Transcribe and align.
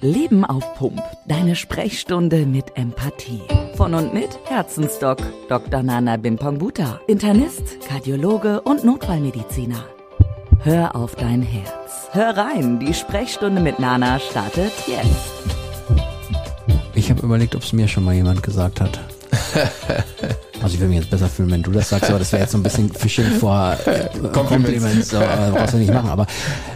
Leben 0.00 0.44
auf 0.44 0.74
Pump. 0.74 1.02
Deine 1.26 1.56
Sprechstunde 1.56 2.46
mit 2.46 2.76
Empathie. 2.76 3.42
Von 3.74 3.94
und 3.94 4.14
mit 4.14 4.38
Herzensdoc 4.44 5.18
Dr. 5.48 5.82
Nana 5.82 6.16
Bimpongbuta. 6.16 7.00
Internist, 7.08 7.80
Kardiologe 7.88 8.60
und 8.60 8.84
Notfallmediziner. 8.84 9.84
Hör 10.60 10.94
auf 10.94 11.16
dein 11.16 11.42
Herz. 11.42 12.08
Hör 12.12 12.36
rein, 12.36 12.78
die 12.78 12.94
Sprechstunde 12.94 13.60
mit 13.60 13.80
Nana 13.80 14.20
startet 14.20 14.72
jetzt. 14.86 15.32
Ich 16.94 17.10
habe 17.10 17.22
überlegt, 17.22 17.56
ob 17.56 17.62
es 17.62 17.72
mir 17.72 17.88
schon 17.88 18.04
mal 18.04 18.14
jemand 18.14 18.42
gesagt 18.42 18.80
hat. 18.80 19.00
Also 20.68 20.74
ich 20.74 20.80
würde 20.82 20.90
mich 20.90 21.00
jetzt 21.00 21.10
besser 21.10 21.30
fühlen, 21.30 21.50
wenn 21.50 21.62
du 21.62 21.70
das 21.70 21.88
sagst, 21.88 22.10
aber 22.10 22.18
das 22.18 22.30
wäre 22.30 22.42
jetzt 22.42 22.52
so 22.52 22.58
ein 22.58 22.62
bisschen 22.62 22.92
Fishing 22.92 23.24
vor 23.40 23.74
äh, 23.86 24.10
Compliments, 24.34 25.08
so, 25.08 25.16
äh, 25.16 25.50
brauchst 25.50 25.72
du 25.72 25.78
nicht 25.78 25.90
machen. 25.90 26.10
Aber 26.10 26.26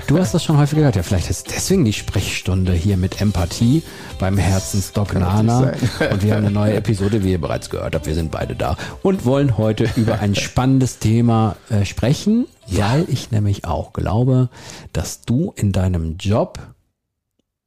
du 0.07 0.19
hast 0.19 0.33
das 0.33 0.43
schon 0.43 0.57
häufig 0.57 0.79
gehört. 0.79 0.97
Ja, 0.97 1.03
vielleicht 1.03 1.29
ist 1.29 1.55
deswegen 1.55 1.85
die 1.85 1.93
Sprechstunde 1.93 2.73
hier 2.73 2.97
mit 2.97 3.21
Empathie 3.21 3.83
beim 4.19 4.39
Herzensdoc 4.39 5.13
Nana. 5.13 5.75
Und 6.11 6.23
wir 6.23 6.33
haben 6.33 6.47
eine 6.47 6.51
neue 6.51 6.73
Episode, 6.73 7.23
wie 7.23 7.33
ihr 7.33 7.41
bereits 7.41 7.69
gehört 7.69 7.95
habt. 7.95 8.07
Wir 8.07 8.15
sind 8.15 8.31
beide 8.31 8.57
da 8.57 8.79
und 9.03 9.27
wollen 9.27 9.59
heute 9.59 9.87
über 9.97 10.21
ein 10.21 10.35
spannendes 10.37 10.99
Thema 10.99 11.57
äh, 11.69 11.85
sprechen, 11.85 12.47
ja. 12.69 12.95
weil 12.95 13.05
ich 13.09 13.31
nämlich 13.31 13.67
auch 13.67 13.93
glaube, 13.93 14.49
dass 14.95 15.21
du 15.21 15.53
in 15.55 15.73
deinem 15.73 16.17
Job 16.17 16.61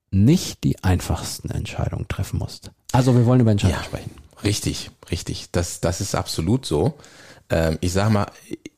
nicht 0.10 0.64
die 0.64 0.84
einfachsten 0.84 1.52
Entscheidungen 1.52 2.08
treffen 2.08 2.40
musst. 2.40 2.72
Also 2.94 3.16
wir 3.16 3.28
wollen 3.28 3.42
über 3.42 3.52
Entscheidungen 3.52 3.84
ja. 3.84 3.86
sprechen. 3.86 4.25
Richtig, 4.44 4.92
richtig. 5.12 5.48
Das, 5.52 5.82
das 5.82 6.02
ist 6.02 6.16
absolut 6.16 6.66
so. 6.66 6.94
Ähm, 7.50 7.78
ich 7.82 7.94
sag 7.94 8.10
mal, 8.10 8.28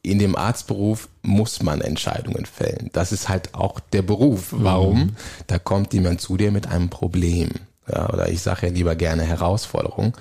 in 0.01 0.19
dem 0.19 0.35
Arztberuf 0.35 1.09
muss 1.21 1.61
man 1.61 1.81
Entscheidungen 1.81 2.45
fällen. 2.45 2.89
Das 2.93 3.11
ist 3.11 3.29
halt 3.29 3.53
auch 3.53 3.79
der 3.79 4.01
Beruf. 4.01 4.53
Mhm. 4.53 4.63
Warum? 4.63 4.99
Mhm. 4.99 5.15
Da 5.47 5.59
kommt 5.59 5.93
jemand 5.93 6.21
zu 6.21 6.37
dir 6.37 6.51
mit 6.51 6.67
einem 6.67 6.89
Problem. 6.89 7.49
Ja, 7.91 8.09
oder 8.09 8.29
ich 8.29 8.41
sage 8.41 8.67
ja 8.67 8.73
lieber 8.73 8.95
gerne 8.95 9.23
Herausforderung. 9.23 10.13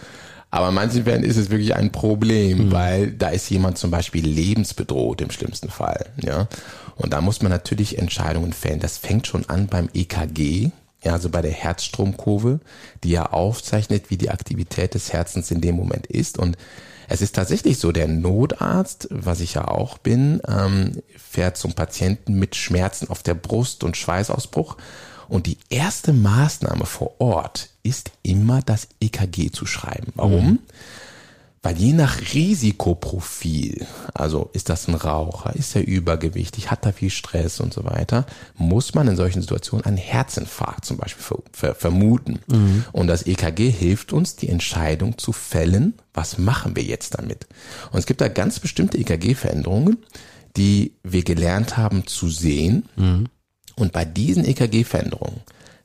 Aber 0.50 0.68
in 0.68 0.74
manchen 0.74 1.04
Fällen 1.04 1.24
ist 1.24 1.36
es 1.36 1.50
wirklich 1.50 1.74
ein 1.74 1.90
Problem, 1.90 2.66
mhm. 2.66 2.72
weil 2.72 3.10
da 3.10 3.28
ist 3.28 3.50
jemand 3.50 3.78
zum 3.78 3.90
Beispiel 3.90 4.26
lebensbedroht 4.26 5.20
im 5.20 5.30
schlimmsten 5.30 5.68
Fall. 5.68 6.06
Ja. 6.22 6.46
Und 6.94 7.12
da 7.12 7.20
muss 7.20 7.42
man 7.42 7.50
natürlich 7.50 7.98
Entscheidungen 7.98 8.52
fällen. 8.52 8.80
Das 8.80 8.96
fängt 8.96 9.26
schon 9.26 9.48
an 9.48 9.66
beim 9.66 9.88
EKG 9.92 10.70
ja, 11.06 11.12
also 11.12 11.30
bei 11.30 11.40
der 11.40 11.52
Herzstromkurve, 11.52 12.58
die 13.04 13.10
ja 13.10 13.26
aufzeichnet, 13.26 14.10
wie 14.10 14.16
die 14.16 14.30
Aktivität 14.30 14.94
des 14.94 15.12
Herzens 15.12 15.52
in 15.52 15.60
dem 15.60 15.76
Moment 15.76 16.06
ist. 16.08 16.36
Und 16.36 16.58
es 17.08 17.22
ist 17.22 17.36
tatsächlich 17.36 17.78
so, 17.78 17.92
der 17.92 18.08
Notarzt, 18.08 19.06
was 19.10 19.38
ich 19.38 19.54
ja 19.54 19.68
auch 19.68 19.98
bin, 19.98 20.40
ähm, 20.48 21.00
fährt 21.16 21.56
zum 21.56 21.74
Patienten 21.74 22.34
mit 22.40 22.56
Schmerzen 22.56 23.08
auf 23.08 23.22
der 23.22 23.34
Brust 23.34 23.84
und 23.84 23.96
Schweißausbruch. 23.96 24.76
Und 25.28 25.46
die 25.46 25.58
erste 25.70 26.12
Maßnahme 26.12 26.86
vor 26.86 27.20
Ort 27.20 27.70
ist 27.84 28.10
immer 28.24 28.60
das 28.62 28.88
EKG 29.00 29.50
zu 29.50 29.64
schreiben. 29.64 30.12
Warum? 30.16 30.46
Mhm. 30.46 30.58
Weil 31.66 31.78
je 31.78 31.94
nach 31.94 32.20
Risikoprofil, 32.32 33.88
also 34.14 34.50
ist 34.52 34.68
das 34.68 34.86
ein 34.86 34.94
Raucher, 34.94 35.56
ist 35.56 35.74
er 35.74 35.84
übergewichtig, 35.84 36.70
hat 36.70 36.86
er 36.86 36.92
viel 36.92 37.10
Stress 37.10 37.58
und 37.58 37.74
so 37.74 37.82
weiter, 37.82 38.24
muss 38.54 38.94
man 38.94 39.08
in 39.08 39.16
solchen 39.16 39.40
Situationen 39.40 39.84
einen 39.84 39.96
Herzinfarkt 39.96 40.84
zum 40.84 40.96
Beispiel 40.96 41.24
ver 41.24 41.38
ver 41.50 41.74
vermuten. 41.74 42.38
Mhm. 42.46 42.84
Und 42.92 43.08
das 43.08 43.26
EKG 43.26 43.68
hilft 43.68 44.12
uns, 44.12 44.36
die 44.36 44.48
Entscheidung 44.48 45.18
zu 45.18 45.32
fällen, 45.32 45.94
was 46.14 46.38
machen 46.38 46.76
wir 46.76 46.84
jetzt 46.84 47.18
damit. 47.18 47.48
Und 47.90 47.98
es 47.98 48.06
gibt 48.06 48.20
da 48.20 48.28
ganz 48.28 48.60
bestimmte 48.60 48.98
EKG-Veränderungen, 48.98 49.96
die 50.56 50.92
wir 51.02 51.24
gelernt 51.24 51.76
haben 51.76 52.06
zu 52.06 52.28
sehen. 52.28 52.84
Mhm. 52.94 53.26
Und 53.74 53.90
bei 53.90 54.04
diesen 54.04 54.44
EKG-Veränderungen 54.44 55.40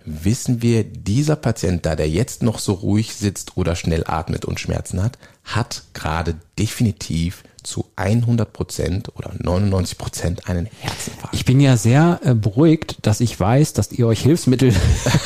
wissen 0.05 0.61
wir, 0.61 0.83
dieser 0.83 1.35
Patient, 1.35 1.85
da 1.85 1.95
der 1.95 2.09
jetzt 2.09 2.43
noch 2.43 2.59
so 2.59 2.73
ruhig 2.73 3.15
sitzt 3.15 3.57
oder 3.57 3.75
schnell 3.75 4.03
atmet 4.05 4.45
und 4.45 4.59
Schmerzen 4.59 5.01
hat, 5.03 5.17
hat 5.43 5.83
gerade 5.93 6.35
definitiv 6.57 7.43
zu 7.63 7.85
100 7.95 8.51
Prozent 8.51 9.09
oder 9.15 9.31
99 9.37 9.97
Prozent 9.97 10.49
einen 10.49 10.67
Herzinfarkt. 10.79 11.35
Ich 11.35 11.45
bin 11.45 11.59
ja 11.59 11.77
sehr 11.77 12.19
äh, 12.23 12.33
beruhigt, 12.33 12.97
dass 13.03 13.21
ich 13.21 13.39
weiß, 13.39 13.73
dass 13.73 13.91
ihr 13.91 14.07
euch 14.07 14.21
Hilfsmittel 14.21 14.73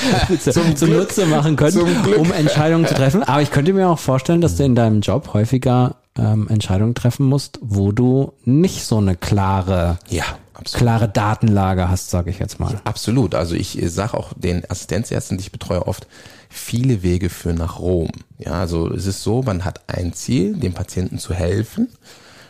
zunutze 0.75 1.25
machen 1.25 1.55
könnt, 1.55 1.77
um 1.77 2.31
Entscheidungen 2.31 2.87
zu 2.87 2.93
treffen. 2.93 3.23
Aber 3.23 3.41
ich 3.41 3.51
könnte 3.51 3.73
mir 3.73 3.87
auch 3.87 3.99
vorstellen, 3.99 4.41
dass 4.41 4.57
du 4.57 4.63
in 4.63 4.75
deinem 4.75 5.01
Job 5.01 5.33
häufiger 5.33 5.95
ähm, 6.17 6.47
Entscheidungen 6.49 6.95
treffen 6.95 7.25
musst, 7.25 7.59
wo 7.61 7.91
du 7.91 8.33
nicht 8.43 8.85
so 8.85 8.97
eine 8.97 9.15
klare 9.15 9.99
ja 10.09 10.25
Absolut. 10.55 10.81
klare 10.81 11.09
Datenlage 11.09 11.89
hast, 11.89 12.09
sage 12.09 12.29
ich 12.29 12.39
jetzt 12.39 12.59
mal. 12.59 12.73
Ja, 12.73 12.81
absolut. 12.85 13.35
Also 13.35 13.55
ich 13.55 13.77
sage 13.85 14.15
auch 14.15 14.33
den 14.35 14.69
Assistenzärzten, 14.69 15.37
die 15.37 15.43
ich 15.43 15.51
betreue, 15.51 15.87
oft, 15.87 16.07
viele 16.49 17.03
Wege 17.03 17.29
führen 17.29 17.57
nach 17.57 17.79
Rom. 17.79 18.09
Ja, 18.37 18.53
also 18.53 18.89
es 18.89 19.05
ist 19.05 19.23
so, 19.23 19.43
man 19.43 19.65
hat 19.65 19.81
ein 19.87 20.13
Ziel, 20.13 20.55
dem 20.55 20.73
Patienten 20.73 21.19
zu 21.19 21.33
helfen, 21.33 21.89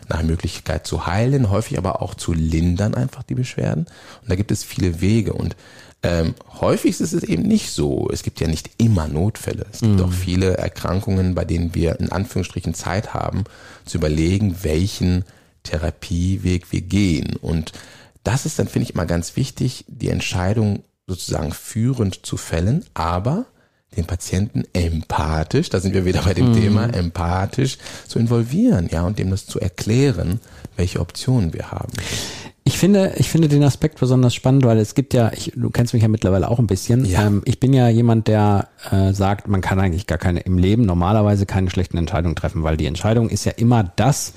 nach 0.08 0.22
Möglichkeit 0.22 0.86
zu 0.86 1.08
heilen, 1.08 1.50
häufig 1.50 1.78
aber 1.80 2.02
auch 2.02 2.14
zu 2.14 2.34
lindern 2.34 2.94
einfach 2.94 3.24
die 3.24 3.36
Beschwerden. 3.36 3.88
Und 4.22 4.30
da 4.30 4.36
gibt 4.36 4.52
es 4.52 4.64
viele 4.64 5.02
Wege 5.02 5.34
und 5.34 5.56
ähm, 6.04 6.36
häufig 6.62 7.02
ist 7.02 7.14
es 7.14 7.24
eben 7.24 7.42
nicht 7.44 7.72
so. 7.72 8.10
Es 8.14 8.22
gibt 8.22 8.40
ja 8.40 8.48
nicht 8.48 8.70
immer 8.78 9.08
Notfälle. 9.08 9.66
Es 9.72 9.80
gibt 9.80 9.96
mhm. 9.96 10.04
auch 10.04 10.12
viele 10.12 10.58
Erkrankungen, 10.58 11.34
bei 11.34 11.46
denen 11.46 11.74
wir 11.74 12.00
in 12.00 12.12
Anführungsstrichen 12.12 12.76
Zeit 12.76 13.16
haben, 13.16 13.46
zu 13.86 13.98
überlegen, 13.98 14.58
welchen 14.62 15.26
Therapieweg 15.66 16.72
wir 16.72 16.82
gehen. 16.82 17.36
Und 17.36 17.74
das 18.24 18.46
ist 18.46 18.58
dann, 18.58 18.68
finde 18.68 18.90
ich, 18.90 18.96
mal 18.96 19.06
ganz 19.06 19.36
wichtig, 19.36 19.86
die 19.88 20.10
Entscheidung 20.10 20.84
sozusagen 21.08 21.52
führend 21.52 22.26
zu 22.26 22.38
fällen, 22.38 22.86
aber 22.94 23.46
den 23.96 24.06
Patienten 24.06 24.64
empathisch, 24.74 25.70
da 25.70 25.80
sind 25.80 25.94
wir 25.94 26.06
wieder 26.06 26.22
bei 26.22 26.34
dem 26.34 26.50
mhm. 26.50 26.60
Thema, 26.60 26.86
empathisch 26.86 27.78
zu 28.08 28.20
involvieren, 28.20 28.90
ja, 28.92 29.04
und 29.04 29.20
dem 29.20 29.30
das 29.30 29.46
zu 29.46 29.60
erklären, 29.60 30.40
welche 30.76 31.00
Optionen 31.00 31.54
wir 31.54 31.72
haben. 31.72 31.94
Ich 32.68 32.80
finde, 32.80 33.14
ich 33.18 33.30
finde 33.30 33.48
den 33.48 33.64
Aspekt 33.64 34.00
besonders 34.00 34.34
spannend, 34.34 34.66
weil 34.66 34.80
es 34.80 34.96
gibt 34.96 35.14
ja, 35.14 35.32
ich, 35.34 35.54
du 35.56 35.70
kennst 35.70 35.94
mich 35.94 36.02
ja 36.02 36.10
mittlerweile 36.10 36.50
auch 36.50 36.58
ein 36.58 36.66
bisschen. 36.66 37.06
Ja. 37.06 37.28
Ähm, 37.28 37.44
ich 37.46 37.60
bin 37.60 37.74
ja 37.74 37.90
jemand, 37.90 38.28
der 38.28 38.70
äh, 38.90 39.14
sagt, 39.14 39.48
man 39.48 39.62
kann 39.62 39.80
eigentlich 39.80 40.08
gar 40.08 40.18
keine 40.18 40.40
im 40.40 40.58
Leben 40.58 40.84
normalerweise 40.84 41.46
keine 41.46 41.70
schlechten 41.70 41.98
Entscheidungen 41.98 42.36
treffen, 42.36 42.64
weil 42.64 42.76
die 42.76 42.88
Entscheidung 42.88 43.30
ist 43.30 43.46
ja 43.46 43.52
immer 43.52 43.84
das, 43.96 44.34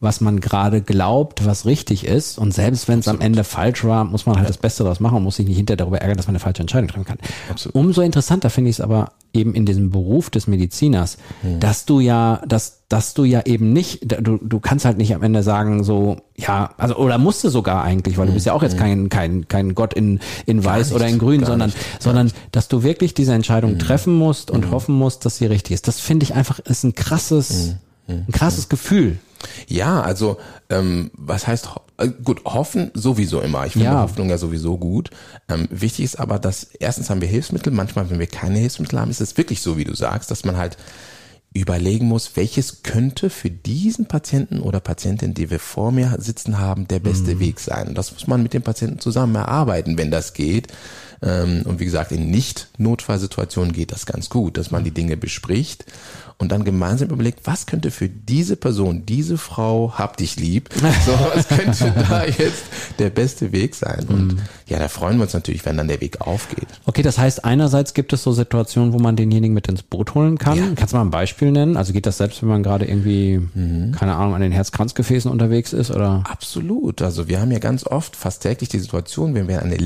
was 0.00 0.20
man 0.20 0.38
gerade 0.38 0.80
glaubt, 0.80 1.44
was 1.44 1.66
richtig 1.66 2.06
ist. 2.06 2.38
Und 2.38 2.54
selbst 2.54 2.86
wenn 2.86 3.00
es 3.00 3.08
am 3.08 3.20
Ende 3.20 3.42
falsch 3.42 3.84
war, 3.84 4.04
muss 4.04 4.26
man 4.26 4.36
halt 4.36 4.44
ja. 4.44 4.48
das 4.48 4.58
Beste 4.58 4.84
daraus 4.84 5.00
machen 5.00 5.16
und 5.16 5.24
muss 5.24 5.36
sich 5.36 5.46
nicht 5.46 5.56
hinterher 5.56 5.78
darüber 5.78 6.00
ärgern, 6.00 6.16
dass 6.16 6.28
man 6.28 6.36
eine 6.36 6.40
falsche 6.40 6.60
Entscheidung 6.60 6.88
treffen 6.88 7.04
kann. 7.04 7.18
Absolut. 7.50 7.74
Umso 7.74 8.02
interessanter 8.02 8.48
finde 8.48 8.70
ich 8.70 8.76
es 8.76 8.80
aber 8.80 9.12
eben 9.32 9.54
in 9.54 9.66
diesem 9.66 9.90
Beruf 9.90 10.30
des 10.30 10.46
Mediziners, 10.46 11.18
mhm. 11.42 11.58
dass 11.58 11.84
du 11.84 11.98
ja, 11.98 12.40
dass, 12.46 12.84
dass 12.88 13.12
du 13.14 13.24
ja 13.24 13.42
eben 13.44 13.72
nicht, 13.72 14.10
du, 14.22 14.38
du 14.38 14.60
kannst 14.60 14.84
halt 14.84 14.98
nicht 14.98 15.12
am 15.14 15.22
Ende 15.24 15.42
sagen, 15.42 15.82
so, 15.82 16.18
ja, 16.36 16.70
also, 16.78 16.96
oder 16.96 17.18
musst 17.18 17.42
du 17.42 17.48
sogar 17.48 17.82
eigentlich, 17.82 18.18
weil 18.18 18.28
du 18.28 18.32
bist 18.34 18.46
ja 18.46 18.52
auch 18.52 18.62
jetzt 18.62 18.74
mhm. 18.74 18.78
kein, 18.78 19.08
kein, 19.08 19.48
kein 19.48 19.74
Gott 19.74 19.94
in, 19.94 20.20
in 20.46 20.64
weiß 20.64 20.92
oder 20.92 21.08
in 21.08 21.18
grün, 21.18 21.44
sondern, 21.44 21.70
nicht, 21.70 22.02
sondern, 22.02 22.30
dass 22.52 22.68
du 22.68 22.84
wirklich 22.84 23.14
diese 23.14 23.34
Entscheidung 23.34 23.72
mhm. 23.72 23.78
treffen 23.80 24.14
musst 24.14 24.52
und 24.52 24.66
mhm. 24.66 24.70
hoffen 24.70 24.94
musst, 24.94 25.24
dass 25.24 25.38
sie 25.38 25.46
richtig 25.46 25.74
ist. 25.74 25.88
Das 25.88 25.98
finde 25.98 26.22
ich 26.22 26.34
einfach, 26.34 26.60
ist 26.60 26.84
ein 26.84 26.94
krasses, 26.94 27.74
mhm. 28.06 28.14
Mhm. 28.14 28.24
ein 28.28 28.32
krasses 28.32 28.68
Gefühl. 28.68 29.18
Ja, 29.66 30.00
also 30.00 30.38
ähm, 30.70 31.10
was 31.14 31.46
heißt 31.46 31.68
äh, 31.98 32.08
gut 32.08 32.44
hoffen 32.44 32.90
sowieso 32.94 33.40
immer. 33.40 33.66
Ich 33.66 33.72
finde 33.72 33.86
ja. 33.86 34.02
Hoffnung 34.02 34.30
ja 34.30 34.38
sowieso 34.38 34.78
gut. 34.78 35.10
Ähm, 35.48 35.68
wichtig 35.70 36.04
ist 36.04 36.18
aber, 36.18 36.38
dass 36.38 36.64
erstens 36.64 37.10
haben 37.10 37.20
wir 37.20 37.28
Hilfsmittel. 37.28 37.72
Manchmal, 37.72 38.08
wenn 38.10 38.18
wir 38.18 38.26
keine 38.26 38.58
Hilfsmittel 38.58 39.00
haben, 39.00 39.10
ist 39.10 39.20
es 39.20 39.36
wirklich 39.36 39.62
so, 39.62 39.76
wie 39.76 39.84
du 39.84 39.94
sagst, 39.94 40.30
dass 40.30 40.44
man 40.44 40.56
halt 40.56 40.76
überlegen 41.54 42.06
muss, 42.06 42.36
welches 42.36 42.82
könnte 42.82 43.30
für 43.30 43.50
diesen 43.50 44.06
Patienten 44.06 44.60
oder 44.60 44.80
Patientin, 44.80 45.34
die 45.34 45.50
wir 45.50 45.58
vor 45.58 45.92
mir 45.92 46.16
sitzen 46.18 46.58
haben, 46.58 46.86
der 46.88 47.00
beste 47.00 47.36
mhm. 47.36 47.40
Weg 47.40 47.60
sein. 47.60 47.88
Und 47.88 47.98
das 47.98 48.12
muss 48.12 48.26
man 48.26 48.42
mit 48.42 48.52
dem 48.52 48.62
Patienten 48.62 49.00
zusammen 49.00 49.34
erarbeiten, 49.34 49.96
wenn 49.96 50.10
das 50.10 50.34
geht. 50.34 50.68
Ähm, 51.22 51.62
und 51.64 51.80
wie 51.80 51.84
gesagt, 51.84 52.12
in 52.12 52.30
Nicht-Notfallsituationen 52.30 53.72
geht 53.72 53.92
das 53.92 54.06
ganz 54.06 54.28
gut, 54.30 54.56
dass 54.56 54.70
man 54.70 54.84
die 54.84 54.92
Dinge 54.92 55.16
bespricht 55.16 55.84
und 56.40 56.52
dann 56.52 56.64
gemeinsam 56.64 57.08
überlegt, 57.08 57.40
was 57.44 57.66
könnte 57.66 57.90
für 57.90 58.08
diese 58.08 58.54
Person, 58.56 59.04
diese 59.04 59.38
Frau, 59.38 59.94
hab 59.96 60.16
dich 60.16 60.36
lieb, 60.36 60.70
so, 61.06 61.12
was 61.34 61.48
könnte 61.48 61.92
da 62.08 62.24
jetzt 62.24 62.62
der 63.00 63.10
beste 63.10 63.50
Weg 63.50 63.74
sein? 63.74 64.06
Und 64.08 64.34
mhm. 64.34 64.38
ja, 64.66 64.78
da 64.78 64.86
freuen 64.86 65.16
wir 65.16 65.24
uns 65.24 65.34
natürlich, 65.34 65.66
wenn 65.66 65.76
dann 65.76 65.88
der 65.88 66.00
Weg 66.00 66.20
aufgeht. 66.20 66.68
Okay, 66.86 67.02
das 67.02 67.18
heißt, 67.18 67.44
einerseits 67.44 67.92
gibt 67.92 68.12
es 68.12 68.22
so 68.22 68.32
Situationen, 68.32 68.92
wo 68.92 69.00
man 69.00 69.16
denjenigen 69.16 69.52
mit 69.52 69.66
ins 69.66 69.82
Boot 69.82 70.14
holen 70.14 70.38
kann. 70.38 70.56
Ja. 70.56 70.64
Kannst 70.76 70.92
du 70.92 70.98
mal 70.98 71.04
ein 71.04 71.10
Beispiel 71.10 71.50
nennen? 71.50 71.76
Also 71.76 71.92
geht 71.92 72.06
das 72.06 72.18
selbst, 72.18 72.40
wenn 72.42 72.48
man 72.48 72.62
gerade 72.62 72.84
irgendwie, 72.84 73.40
mhm. 73.54 73.92
keine 73.92 74.14
Ahnung, 74.14 74.36
an 74.36 74.40
den 74.40 74.52
Herzkranzgefäßen 74.52 75.30
unterwegs 75.30 75.72
ist 75.72 75.90
oder? 75.90 76.22
Absolut. 76.30 77.02
Also 77.02 77.26
wir 77.26 77.40
haben 77.40 77.50
ja 77.50 77.58
ganz 77.58 77.84
oft, 77.84 78.14
fast 78.14 78.42
täglich 78.42 78.68
die 78.68 78.78
Situation, 78.78 79.34
wenn 79.34 79.48
wir 79.48 79.60
eine 79.60 79.76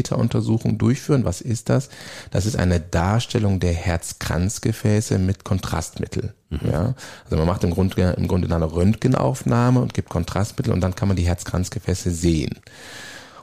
Linksherzkatheteruntersuchung 0.00 0.78
durchführen. 0.78 1.24
Was 1.24 1.40
ist 1.40 1.68
das? 1.68 1.88
Das 2.30 2.46
ist 2.46 2.56
eine 2.56 2.80
Darstellung 2.80 3.60
der 3.60 3.72
Herzkranzgefäße 3.72 5.18
mit 5.18 5.44
Kontrastmittel. 5.44 6.34
Mhm. 6.50 6.60
Ja, 6.70 6.94
also 7.24 7.36
man 7.36 7.46
macht 7.46 7.64
im 7.64 7.70
Grunde, 7.70 8.14
im 8.16 8.26
Grunde 8.28 8.52
eine 8.54 8.72
Röntgenaufnahme 8.72 9.80
und 9.80 9.94
gibt 9.94 10.08
Kontrastmittel 10.08 10.72
und 10.72 10.80
dann 10.80 10.94
kann 10.94 11.08
man 11.08 11.16
die 11.16 11.26
Herzkranzgefäße 11.26 12.10
sehen. 12.10 12.58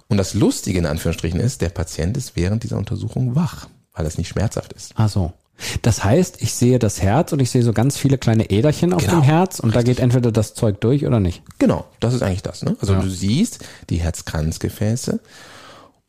Und 0.08 0.18
das 0.18 0.34
Lustige 0.34 0.80
in 0.80 0.86
Anführungsstrichen 0.86 1.40
ist, 1.40 1.62
der 1.62 1.70
Patient 1.70 2.16
ist 2.18 2.36
während 2.36 2.64
dieser 2.64 2.78
Untersuchung 2.78 3.36
wach, 3.36 3.68
weil 3.94 4.06
das 4.06 4.18
nicht 4.18 4.30
schmerzhaft 4.30 4.74
ist. 4.74 4.94
Ach 4.96 5.10
so. 5.10 5.34
Das 5.82 6.04
heißt, 6.04 6.44
ich 6.44 6.54
sehe 6.54 6.78
das 6.78 7.02
Herz 7.02 7.34
und 7.34 7.40
ich 7.40 7.50
sehe 7.50 7.64
so 7.64 7.74
ganz 7.74 7.98
viele 7.98 8.20
kleine 8.20 8.52
Äderchen 8.52 8.94
auf 8.94 9.02
Genau. 9.02 9.16
dem 9.22 9.24
Herz 9.24 9.60
und 9.60 9.74
da 9.74 9.80
Richtig. 9.80 9.96
geht 9.98 10.04
entweder 10.04 10.32
das 10.32 10.54
Zeug 10.54 10.80
durch 10.82 11.04
oder 11.08 11.20
nicht. 11.20 11.42
Genau, 11.58 11.86
das 12.00 12.14
ist 12.14 12.22
eigentlich 12.22 12.44
das. 12.44 12.62
Ne? 12.64 12.78
Also 12.80 12.94
Ja. 12.94 13.02
du 13.02 13.10
siehst 13.10 13.66
die 13.90 13.98
Herzkranzgefäße 13.98 15.20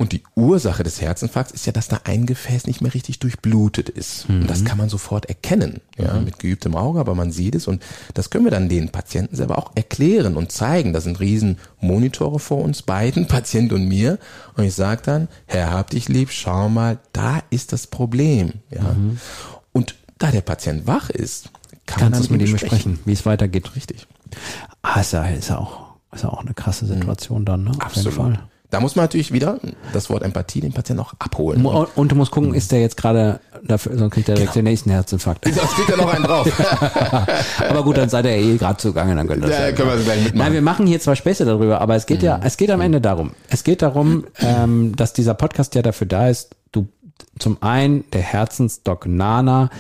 und 0.01 0.13
die 0.13 0.23
Ursache 0.37 0.85
des 0.85 1.01
Herzinfarkts 1.01 1.51
ist 1.53 1.67
ja, 1.67 1.73
dass 1.73 1.89
da 1.89 2.01
ein 2.05 2.25
Gefäß 2.25 2.69
nicht 2.69 2.81
mehr 2.81 2.95
richtig 2.95 3.19
durchblutet 3.19 3.89
ist. 3.89 4.27
Und 4.29 4.47
das 4.49 4.65
kann 4.65 4.79
man 4.79 4.89
sofort 4.89 5.27
erkennen, 5.27 5.81
ja, 5.99 6.15
mit 6.21 6.39
geübtem 6.39 6.77
Auge, 6.77 7.01
aber 7.01 7.17
man 7.17 7.33
sieht 7.33 7.57
es 7.57 7.67
und 7.67 7.83
das 8.15 8.31
können 8.31 8.45
wir 8.45 8.53
dann 8.53 8.69
den 8.69 8.91
Patienten 8.91 9.35
selber 9.35 9.59
auch 9.59 9.73
erklären 9.75 10.37
und 10.37 10.53
zeigen. 10.53 10.93
Da 10.93 11.01
sind 11.01 11.19
riesen 11.19 11.59
Monitore 11.81 12.39
vor 12.39 12.63
uns 12.63 12.83
beiden, 12.83 13.27
Patient 13.29 13.73
und 13.73 13.89
mir. 13.89 14.21
Und 14.57 14.63
ich 14.63 14.75
sage 14.75 15.03
dann, 15.05 15.27
Herr, 15.47 15.73
hab 15.73 15.91
dich 15.91 16.09
lieb, 16.09 16.31
schau 16.31 16.69
mal, 16.69 16.99
da 17.13 17.43
ist 17.51 17.73
das 17.73 17.89
Problem. 17.89 18.53
Ja. 18.71 18.95
Und 19.73 19.97
da 20.19 20.31
der 20.31 20.43
Patient 20.43 20.87
wach 20.87 21.11
ist, 21.11 21.51
kann 21.87 22.03
man 22.03 22.13
Kannst 22.13 22.21
es 22.21 22.29
dann 22.29 22.39
mit 22.39 22.47
ihm 22.47 22.53
besprechen. 22.53 22.93
besprechen, 22.93 23.01
wie 23.05 23.13
es 23.15 23.27
weitergeht. 23.27 23.75
Richtig. 23.75 24.07
Ah, 24.83 25.01
ist 25.01 25.13
ja, 25.13 25.25
ist 25.25 25.49
ja 25.49 25.59
auch, 25.59 25.97
ist 26.13 26.23
ja 26.23 26.29
auch 26.29 26.43
eine 26.43 26.55
krasse 26.55 26.87
Situation 26.87 27.45
dann, 27.45 27.65
ne? 27.65 27.71
Auf 27.71 27.97
jeden 27.97 28.07
Absolut. 28.07 28.15
Fall. 28.15 28.49
Da 28.71 28.81
muss 28.81 28.97
man 28.97 29.05
natürlich 29.05 29.33
wieder 29.33 29.59
das 29.95 30.11
Wort 30.11 30.23
Empathie 30.23 30.61
den 30.61 30.73
Patienten 30.75 31.01
auch 31.03 31.15
abholen. 31.19 31.63
Mo- 31.63 31.87
Und 31.95 32.13
du 32.13 32.17
musst 32.17 32.31
gucken, 32.33 32.53
ist 32.53 32.71
der 32.71 32.81
jetzt 32.81 32.99
gerade 32.99 33.41
dafür, 33.65 33.97
sonst 33.97 34.13
kriegt 34.13 34.29
er 34.29 34.35
direkt 34.35 34.53
Genau. 34.53 34.63
den 34.63 34.71
nächsten 34.71 34.91
Herzinfarkt. 34.91 35.45
Sonst 35.55 35.73
kriegt 35.75 35.89
er 35.89 35.97
noch 35.97 36.13
einen 36.13 36.25
drauf. 36.25 36.47
aber 37.69 37.83
gut, 37.83 37.97
dann 37.97 38.09
seid 38.11 38.27
ihr 38.27 38.33
eh 38.33 38.57
gerade 38.59 38.77
zugange, 38.77 39.15
dann 39.15 39.27
könnt 39.27 39.43
ihr 39.43 39.49
das 39.49 39.59
Ja, 39.59 39.73
können 39.73 39.89
wir 39.89 39.97
das 39.97 40.05
gleich 40.05 40.19
mitmachen. 40.25 40.39
Nein, 40.39 40.53
wir 40.53 40.63
machen 40.63 40.87
hier 40.87 41.01
zwar 41.01 41.17
Späße 41.17 41.45
darüber, 41.47 41.81
aber 41.81 41.97
es 41.97 42.05
geht 42.07 42.23
ja, 42.23 42.41
es 42.45 42.57
geht 42.59 42.71
am 42.71 42.81
Ende 42.83 43.01
darum. 43.01 43.33
Es 43.49 43.65
geht 43.65 43.81
darum, 43.83 44.25
ähm, 44.41 44.95
dass 44.97 45.13
dieser 45.15 45.35
Podcast 45.35 45.75
ja 45.75 45.81
dafür 45.83 46.07
da 46.07 46.29
ist, 46.29 46.55
du 46.73 46.89
zum 47.39 47.63
einen, 47.63 48.05
der 48.13 48.21
Herzensdoc 48.23 49.07
Nana 49.07 49.71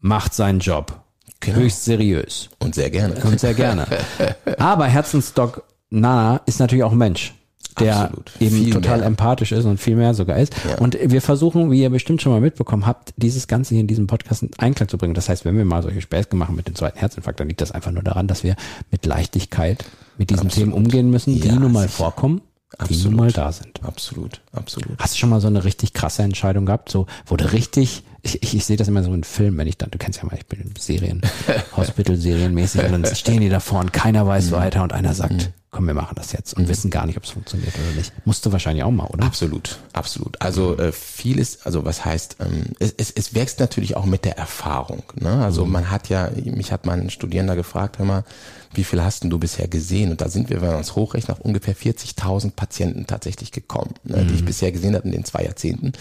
macht 0.00 0.32
seinen 0.34 0.60
Job. 0.60 0.98
Genau. 1.40 1.58
Höchst 1.58 1.84
seriös 1.84 2.48
Und 2.58 2.74
sehr 2.74 2.88
gerne. 2.88 3.16
und 3.22 3.38
sehr 3.38 3.52
gerne. 3.54 3.86
Aber 4.58 4.86
Herzensdoc 4.86 5.62
Nana 5.90 6.40
ist 6.46 6.58
natürlich 6.58 6.84
auch 6.84 6.92
Mensch, 6.92 7.34
der 7.80 7.96
Absolut. 8.04 8.32
eben 8.40 8.56
Viel 8.56 8.72
total 8.72 8.98
mehr. 8.98 9.06
empathisch 9.06 9.52
ist 9.52 9.64
und 9.64 9.78
viel 9.78 9.96
mehr 9.96 10.14
sogar 10.14 10.38
ist. 10.38 10.54
Ja. 10.68 10.78
Und 10.78 10.96
wir 11.00 11.20
versuchen, 11.20 11.70
wie 11.70 11.80
ihr 11.82 11.90
bestimmt 11.90 12.22
schon 12.22 12.32
mal 12.32 12.40
mitbekommen 12.40 12.86
habt, 12.86 13.12
dieses 13.16 13.48
Ganze 13.48 13.70
hier 13.74 13.80
in 13.80 13.86
diesem 13.86 14.06
Podcast 14.06 14.42
in 14.42 14.50
Einklang 14.58 14.88
zu 14.88 14.98
bringen. 14.98 15.14
Das 15.14 15.28
heißt, 15.28 15.44
wenn 15.44 15.56
wir 15.56 15.64
mal 15.64 15.82
solche 15.82 16.00
Späße 16.00 16.34
machen 16.36 16.54
mit 16.56 16.68
dem 16.68 16.74
zweiten 16.74 16.98
Herzinfarkt, 16.98 17.40
dann 17.40 17.48
liegt 17.48 17.60
das 17.60 17.72
einfach 17.72 17.90
nur 17.90 18.02
daran, 18.02 18.26
dass 18.28 18.44
wir 18.44 18.56
mit 18.90 19.06
Leichtigkeit 19.06 19.84
mit 20.18 20.30
diesen 20.30 20.46
Absolut. 20.46 20.70
Themen 20.70 20.72
umgehen 20.72 21.10
müssen, 21.10 21.34
die 21.40 21.48
Ja, 21.48 21.56
nun 21.56 21.72
mal 21.72 21.88
vorkommen, 21.88 22.40
die 22.74 22.78
Absolut. 22.78 23.04
nun 23.06 23.16
mal 23.16 23.32
da 23.32 23.50
sind. 23.52 23.80
Absolut, 23.82 24.40
absolut. 24.52 24.96
Hast 24.98 25.14
du 25.14 25.18
schon 25.18 25.30
mal 25.30 25.40
so 25.40 25.48
eine 25.48 25.64
richtig 25.64 25.92
krasse 25.92 26.22
Entscheidung 26.22 26.66
gehabt, 26.66 26.88
so 26.90 27.06
wurde 27.26 27.52
richtig, 27.52 28.04
ich, 28.24 28.42
ich, 28.42 28.56
ich 28.56 28.64
sehe 28.64 28.76
das 28.76 28.88
immer 28.88 29.02
so 29.02 29.12
in 29.12 29.22
Filmen, 29.22 29.58
wenn 29.58 29.68
ich 29.68 29.76
dann, 29.76 29.90
du 29.90 29.98
kennst 29.98 30.18
ja 30.18 30.24
mal, 30.24 30.36
ich 30.36 30.46
bin 30.46 30.60
in 30.60 30.72
Serien, 30.78 31.20
Hospital-Serienmäßig 31.76 32.84
und 32.84 32.92
dann 32.92 33.14
stehen 33.14 33.40
die 33.40 33.50
davor 33.50 33.80
und 33.80 33.92
keiner 33.92 34.26
weiß 34.26 34.50
weiter 34.50 34.82
und 34.82 34.92
einer 34.92 35.14
sagt, 35.14 35.52
komm, 35.70 35.86
wir 35.86 35.94
machen 35.94 36.14
das 36.14 36.32
jetzt 36.32 36.54
und 36.54 36.68
wissen 36.68 36.90
gar 36.90 37.04
nicht, 37.04 37.18
ob 37.18 37.24
es 37.24 37.30
funktioniert 37.30 37.74
oder 37.74 37.96
nicht. 37.96 38.12
Musst 38.24 38.46
du 38.46 38.52
wahrscheinlich 38.52 38.84
auch 38.84 38.90
mal, 38.90 39.06
oder? 39.08 39.24
Absolut, 39.24 39.78
absolut. 39.92 40.40
Also 40.40 40.78
äh, 40.78 40.92
vieles, 40.92 41.66
also 41.66 41.84
was 41.84 42.04
heißt, 42.04 42.36
ähm, 42.40 42.64
es, 42.78 42.94
es, 42.96 43.10
es 43.10 43.34
wächst 43.34 43.60
natürlich 43.60 43.96
auch 43.96 44.06
mit 44.06 44.24
der 44.24 44.38
Erfahrung. 44.38 45.02
Ne? 45.16 45.44
Also 45.44 45.66
man 45.66 45.90
hat 45.90 46.08
ja, 46.08 46.30
mich 46.44 46.72
hat 46.72 46.86
mal 46.86 46.98
ein 46.98 47.10
Studierender 47.10 47.56
gefragt, 47.56 47.98
hör 47.98 48.06
mal, 48.06 48.24
wie 48.72 48.84
viel 48.84 49.02
hast 49.02 49.24
denn 49.24 49.30
du 49.30 49.38
bisher 49.38 49.68
gesehen? 49.68 50.12
Und 50.12 50.20
da 50.20 50.28
sind 50.28 50.48
wir, 50.48 50.62
wenn 50.62 50.70
wir 50.70 50.78
uns 50.78 50.96
hochrechnen, 50.96 51.36
auf 51.36 51.44
ungefähr 51.44 51.76
40.000 51.76 52.52
Patienten 52.52 53.06
tatsächlich 53.06 53.52
gekommen, 53.52 53.94
ne, 54.04 54.24
die 54.24 54.34
ich 54.34 54.44
bisher 54.44 54.72
gesehen 54.72 54.94
habe 54.94 55.06
in 55.06 55.12
den 55.12 55.24
zwei 55.24 55.42
Jahrzehnten. 55.42 55.92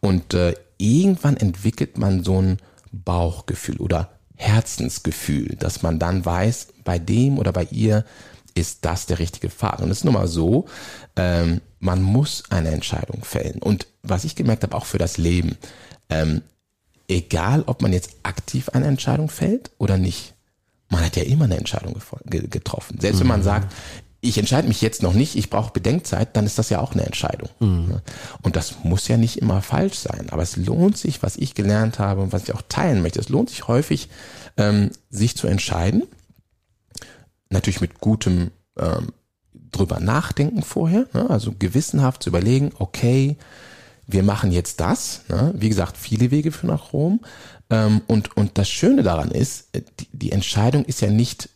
Und 0.00 0.34
äh, 0.34 0.54
irgendwann 0.80 1.36
entwickelt 1.36 1.98
man 1.98 2.24
so 2.24 2.40
ein 2.40 2.58
Bauchgefühl 2.92 3.76
oder 3.78 4.10
Herzensgefühl, 4.36 5.56
dass 5.56 5.82
man 5.82 5.98
dann 5.98 6.24
weiß, 6.24 6.68
bei 6.84 6.98
dem 6.98 7.38
oder 7.38 7.52
bei 7.52 7.64
ihr 7.70 8.04
ist 8.54 8.84
das 8.84 9.06
der 9.06 9.18
richtige 9.18 9.50
Pfad. 9.50 9.80
Und 9.80 9.90
es 9.90 9.98
ist 9.98 10.04
nun 10.04 10.14
mal 10.14 10.28
so, 10.28 10.66
ähm, 11.16 11.60
man 11.78 12.02
muss 12.02 12.44
eine 12.50 12.70
Entscheidung 12.70 13.22
fällen. 13.22 13.62
Und 13.62 13.86
was 14.02 14.24
ich 14.24 14.34
gemerkt 14.34 14.62
habe, 14.62 14.76
auch 14.76 14.86
für 14.86 14.98
das 14.98 15.18
Leben, 15.18 15.56
ähm, 16.08 16.42
egal 17.08 17.62
ob 17.66 17.82
man 17.82 17.92
jetzt 17.92 18.16
aktiv 18.22 18.70
eine 18.70 18.86
Entscheidung 18.86 19.28
fällt 19.28 19.70
oder 19.78 19.98
nicht, 19.98 20.34
man 20.88 21.04
hat 21.04 21.16
ja 21.16 21.22
immer 21.22 21.44
eine 21.44 21.56
Entscheidung 21.56 21.94
getroffen. 22.26 22.98
Selbst 23.00 23.20
wenn 23.20 23.28
man 23.28 23.42
sagt, 23.42 23.72
ich 24.20 24.36
entscheide 24.36 24.68
mich 24.68 24.82
jetzt 24.82 25.02
noch 25.02 25.14
nicht, 25.14 25.36
ich 25.36 25.48
brauche 25.48 25.72
Bedenkzeit, 25.72 26.36
dann 26.36 26.44
ist 26.44 26.58
das 26.58 26.68
ja 26.68 26.80
auch 26.80 26.92
eine 26.92 27.06
Entscheidung. 27.06 27.48
Ne? 27.88 28.02
Und 28.42 28.56
das 28.56 28.84
muss 28.84 29.08
ja 29.08 29.16
nicht 29.16 29.38
immer 29.38 29.62
falsch 29.62 29.98
sein. 29.98 30.28
Aber 30.30 30.42
es 30.42 30.56
lohnt 30.56 30.98
sich, 30.98 31.22
was 31.22 31.36
ich 31.36 31.54
gelernt 31.54 31.98
habe 31.98 32.20
und 32.20 32.32
was 32.32 32.44
ich 32.44 32.54
auch 32.54 32.62
teilen 32.68 33.00
möchte, 33.00 33.18
es 33.18 33.30
lohnt 33.30 33.48
sich 33.48 33.66
häufig, 33.66 34.10
ähm, 34.58 34.90
sich 35.08 35.36
zu 35.36 35.46
entscheiden. 35.46 36.02
Natürlich 37.48 37.80
mit 37.80 38.00
gutem 38.00 38.50
ähm, 38.78 39.12
drüber 39.72 40.00
nachdenken 40.00 40.62
vorher, 40.62 41.06
ne? 41.14 41.30
also 41.30 41.52
gewissenhaft 41.58 42.22
zu 42.22 42.30
überlegen, 42.30 42.72
okay, 42.78 43.36
wir 44.06 44.22
machen 44.22 44.52
jetzt 44.52 44.80
das. 44.80 45.22
Ne? 45.28 45.54
Wie 45.56 45.68
gesagt, 45.68 45.96
viele 45.96 46.30
Wege 46.30 46.52
führen 46.52 46.70
nach 46.70 46.92
Rom. 46.92 47.20
Ähm, 47.70 48.02
und, 48.06 48.36
und 48.36 48.58
das 48.58 48.68
Schöne 48.68 49.02
daran 49.02 49.30
ist, 49.30 49.68
äh, 49.72 49.82
die, 50.00 50.08
die 50.12 50.32
Entscheidung 50.32 50.84
ist 50.84 51.00
ja 51.00 51.08
nicht 51.08 51.49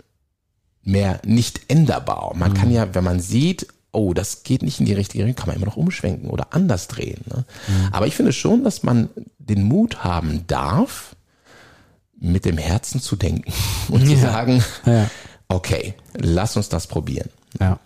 mehr 0.84 1.20
nicht 1.24 1.62
änderbar. 1.68 2.32
Man 2.36 2.54
kann 2.54 2.70
ja, 2.70 2.94
wenn 2.94 3.04
man 3.04 3.20
sieht, 3.20 3.66
oh, 3.92 4.12
das 4.12 4.42
geht 4.42 4.62
nicht 4.62 4.80
in 4.80 4.86
die 4.86 4.92
richtige 4.92 5.24
Richtung, 5.24 5.36
kann 5.44 5.48
man 5.48 5.56
immer 5.56 5.66
noch 5.66 5.76
umschwenken 5.76 6.30
oder 6.30 6.48
anders 6.50 6.88
drehen. 6.88 7.20
Ne? 7.32 7.44
Aber 7.92 8.06
ich 8.06 8.14
finde 8.16 8.32
schon, 8.32 8.64
dass 8.64 8.82
man 8.82 9.08
den 9.38 9.62
Mut 9.64 10.02
haben 10.04 10.44
darf, 10.46 11.14
mit 12.18 12.44
dem 12.44 12.58
Herzen 12.58 13.00
zu 13.00 13.16
denken 13.16 13.52
und 13.88 14.06
zu 14.06 14.12
Ja. 14.14 14.18
sagen, 14.18 14.64
Ja. 14.86 15.10
okay, 15.48 15.94
lass 16.16 16.56
uns 16.56 16.68
das 16.68 16.86
probieren. 16.86 17.28
Ja. 17.60 17.78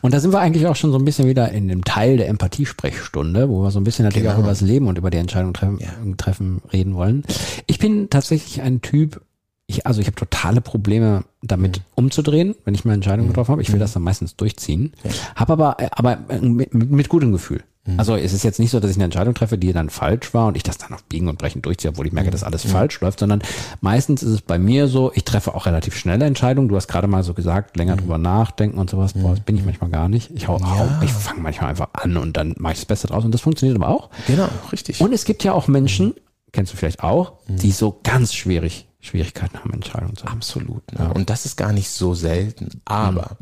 Und 0.00 0.14
da 0.14 0.20
sind 0.20 0.32
wir 0.32 0.40
eigentlich 0.40 0.66
auch 0.66 0.76
schon 0.76 0.90
so 0.92 0.98
ein 0.98 1.04
bisschen 1.04 1.28
wieder 1.28 1.50
in 1.52 1.68
dem 1.68 1.84
Teil 1.84 2.16
der 2.16 2.28
Empathiesprechstunde, 2.28 3.48
wo 3.48 3.62
wir 3.62 3.70
so 3.70 3.78
ein 3.78 3.84
bisschen 3.84 4.04
natürlich 4.06 4.24
Genau. 4.24 4.36
auch 4.36 4.40
über 4.40 4.48
das 4.48 4.60
Leben 4.60 4.86
und 4.88 4.96
über 4.98 5.10
die 5.10 5.18
Entscheidung 5.18 5.52
treffen, 5.52 6.16
treffen 6.16 6.62
reden 6.72 6.94
wollen. 6.94 7.22
Ich 7.66 7.78
bin 7.78 8.08
tatsächlich 8.10 8.62
ein 8.62 8.80
Typ, 8.80 9.20
ich, 9.68 9.86
also 9.86 10.00
ich 10.00 10.06
habe 10.06 10.16
totale 10.16 10.60
Probleme 10.60 11.24
damit 11.42 11.82
umzudrehen, 11.94 12.56
wenn 12.64 12.74
ich 12.74 12.84
meine 12.84 12.94
Entscheidung 12.94 13.28
getroffen 13.28 13.52
habe. 13.52 13.62
Ich 13.62 13.70
will 13.70 13.78
das 13.78 13.92
dann 13.92 14.02
meistens 14.02 14.34
durchziehen. 14.34 14.94
Habe 15.36 15.52
aber, 15.52 15.76
aber 15.92 16.18
mit, 16.40 16.74
mit, 16.74 16.90
mit 16.90 17.08
gutem 17.08 17.32
Gefühl. 17.32 17.62
Also 17.96 18.16
es 18.16 18.32
ist 18.32 18.42
jetzt 18.42 18.60
nicht 18.60 18.70
so, 18.70 18.80
dass 18.80 18.90
ich 18.90 18.96
eine 18.98 19.04
Entscheidung 19.04 19.34
treffe, 19.34 19.56
die 19.56 19.72
dann 19.72 19.88
falsch 19.88 20.34
war 20.34 20.46
und 20.46 20.56
ich 20.56 20.62
das 20.62 20.76
dann 20.76 20.92
auf 20.92 21.04
Biegen 21.04 21.28
und 21.28 21.38
Brechen 21.38 21.62
durchziehe, 21.62 21.90
obwohl 21.90 22.06
ich 22.06 22.12
merke, 22.12 22.30
dass 22.30 22.44
alles 22.44 22.64
falsch 22.66 23.00
läuft, 23.00 23.20
sondern 23.20 23.40
meistens 23.80 24.22
ist 24.22 24.30
es 24.30 24.42
bei 24.42 24.58
mir 24.58 24.88
so, 24.88 25.10
ich 25.14 25.24
treffe 25.24 25.54
auch 25.54 25.64
relativ 25.64 25.96
schnelle 25.96 26.26
Entscheidungen. 26.26 26.68
Du 26.68 26.76
hast 26.76 26.88
gerade 26.88 27.06
mal 27.06 27.22
so 27.22 27.32
gesagt, 27.32 27.76
länger 27.76 27.96
drüber 27.96 28.18
nachdenken 28.18 28.78
und 28.78 28.90
sowas. 28.90 29.14
Boah, 29.14 29.30
das 29.30 29.40
bin 29.40 29.56
ich 29.56 29.64
manchmal 29.64 29.88
gar 29.90 30.10
nicht. 30.10 30.30
Ich 30.34 30.48
hau, 30.48 30.60
hau 30.60 30.88
ich 31.02 31.12
fange 31.12 31.40
manchmal 31.40 31.70
einfach 31.70 31.88
an 31.94 32.18
und 32.18 32.36
dann 32.36 32.54
mache 32.58 32.74
ich 32.74 32.80
das 32.80 32.86
Beste 32.86 33.06
draus 33.06 33.24
und 33.24 33.32
das 33.32 33.40
funktioniert 33.40 33.80
aber 33.80 33.88
auch. 33.88 34.10
Genau, 34.26 34.48
richtig. 34.70 35.00
Und 35.00 35.14
es 35.14 35.24
gibt 35.24 35.42
ja 35.44 35.52
auch 35.52 35.66
Menschen, 35.66 36.14
kennst 36.52 36.72
du 36.72 36.76
vielleicht 36.76 37.02
auch, 37.02 37.34
die 37.48 37.72
so 37.72 38.00
ganz 38.02 38.34
schwierig 38.34 38.87
Schwierigkeiten 39.00 39.58
haben, 39.58 39.72
Entscheidungen 39.72 40.16
zu 40.16 40.24
haben. 40.24 40.34
Absolut. 40.34 40.82
Ne? 40.98 41.12
Und 41.12 41.30
das 41.30 41.44
ist 41.44 41.56
gar 41.56 41.72
nicht 41.72 41.90
so 41.90 42.14
selten. 42.14 42.80
Aber 42.84 43.36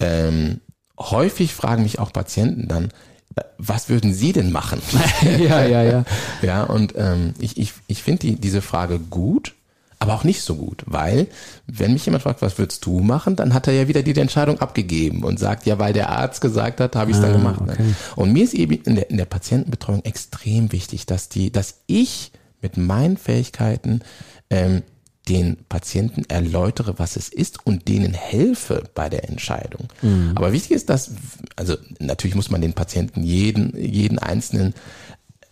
ähm, 0.00 0.60
häufig 0.98 1.54
fragen 1.54 1.82
mich 1.82 1.98
auch 1.98 2.12
Patienten 2.12 2.68
dann, 2.68 2.86
äh, 3.36 3.42
was 3.58 3.88
würden 3.88 4.14
Sie 4.14 4.32
denn 4.32 4.52
machen? 4.52 4.80
ja, 5.38 5.64
ja, 5.66 5.82
ja. 5.82 6.04
ja, 6.42 6.64
und 6.64 6.94
ähm, 6.96 7.34
ich, 7.38 7.58
ich, 7.58 7.74
ich 7.86 8.02
finde 8.02 8.20
die, 8.20 8.36
diese 8.36 8.62
Frage 8.62 8.98
gut, 8.98 9.54
aber 9.98 10.14
auch 10.14 10.24
nicht 10.24 10.42
so 10.42 10.56
gut, 10.56 10.82
weil 10.86 11.26
wenn 11.66 11.94
mich 11.94 12.04
jemand 12.04 12.22
fragt, 12.22 12.42
was 12.42 12.58
würdest 12.58 12.84
du 12.84 13.00
machen, 13.00 13.34
dann 13.34 13.54
hat 13.54 13.66
er 13.66 13.72
ja 13.72 13.88
wieder 13.88 14.02
die 14.02 14.18
Entscheidung 14.18 14.60
abgegeben 14.60 15.24
und 15.24 15.38
sagt, 15.38 15.64
ja, 15.64 15.78
weil 15.78 15.94
der 15.94 16.10
Arzt 16.10 16.42
gesagt 16.42 16.80
hat, 16.80 16.96
habe 16.96 17.10
ich 17.10 17.16
es 17.16 17.22
dann 17.22 17.32
gemacht. 17.32 17.64
Ne? 17.64 17.94
Und 18.14 18.32
mir 18.32 18.44
ist 18.44 18.52
eben 18.52 18.74
in 18.74 18.94
der, 18.94 19.10
in 19.10 19.16
der 19.16 19.24
Patientenbetreuung 19.24 20.04
extrem 20.04 20.70
wichtig, 20.70 21.06
dass 21.06 21.30
die, 21.30 21.50
dass 21.50 21.76
ich 21.86 22.32
mit 22.66 22.76
meinen 22.76 23.16
Fähigkeiten 23.16 24.00
ähm, 24.50 24.82
den 25.28 25.56
Patienten 25.68 26.24
erläutere, 26.28 26.98
was 26.98 27.16
es 27.16 27.28
ist 27.28 27.66
und 27.66 27.88
denen 27.88 28.14
helfe 28.14 28.84
bei 28.94 29.08
der 29.08 29.28
Entscheidung. 29.28 29.88
Aber 30.36 30.52
wichtig 30.52 30.70
ist, 30.72 30.88
dass, 30.88 31.10
also 31.56 31.76
natürlich 31.98 32.36
muss 32.36 32.50
man 32.50 32.60
den 32.60 32.74
Patienten 32.74 33.24
jeden, 33.24 33.76
jeden 33.76 34.20
einzelnen 34.20 34.72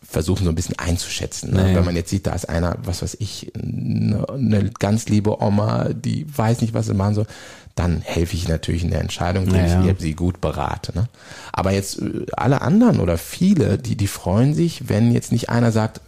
versuchen 0.08 0.44
so 0.44 0.50
ein 0.50 0.54
bisschen 0.54 0.78
einzuschätzen. 0.78 1.52
Ne? 1.52 1.62
Naja. 1.62 1.76
Wenn 1.76 1.84
man 1.86 1.96
jetzt 1.96 2.10
sieht, 2.10 2.26
da 2.26 2.34
ist 2.34 2.48
einer, 2.48 2.76
was 2.84 3.02
weiß 3.02 3.16
ich, 3.18 3.50
eine, 3.60 4.28
eine 4.28 4.70
ganz 4.70 5.08
liebe 5.08 5.42
Oma, 5.42 5.88
die 5.88 6.24
weiß 6.38 6.60
nicht, 6.60 6.72
was 6.72 6.86
sie 6.86 6.94
machen 6.94 7.14
soll, 7.16 7.26
dann 7.74 8.00
helfe 8.00 8.36
ich 8.36 8.46
natürlich 8.46 8.84
in 8.84 8.90
der 8.90 9.00
Entscheidung, 9.00 9.44
indem 9.44 9.62
Naja. 9.62 9.90
ich 9.90 10.00
sie 10.00 10.14
gut 10.14 10.40
berate. 10.40 10.92
Ne? 10.94 11.08
Aber 11.52 11.72
jetzt 11.72 12.00
äh, 12.00 12.26
alle 12.36 12.62
anderen 12.62 13.00
oder 13.00 13.18
viele, 13.18 13.76
die, 13.78 13.96
die 13.96 14.06
freuen 14.06 14.54
sich, 14.54 14.88
wenn 14.88 15.10
jetzt 15.10 15.32
nicht 15.32 15.48
einer 15.48 15.72
sagt, 15.72 16.00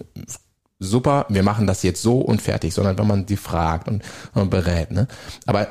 super, 0.78 1.26
wir 1.28 1.42
machen 1.42 1.66
das 1.66 1.82
jetzt 1.82 2.02
so 2.02 2.18
und 2.18 2.42
fertig, 2.42 2.74
sondern 2.74 2.98
wenn 2.98 3.06
man 3.06 3.26
sie 3.26 3.36
fragt 3.36 3.88
und, 3.88 4.02
und 4.34 4.50
berät. 4.50 4.90
Ne? 4.90 5.08
Aber 5.46 5.68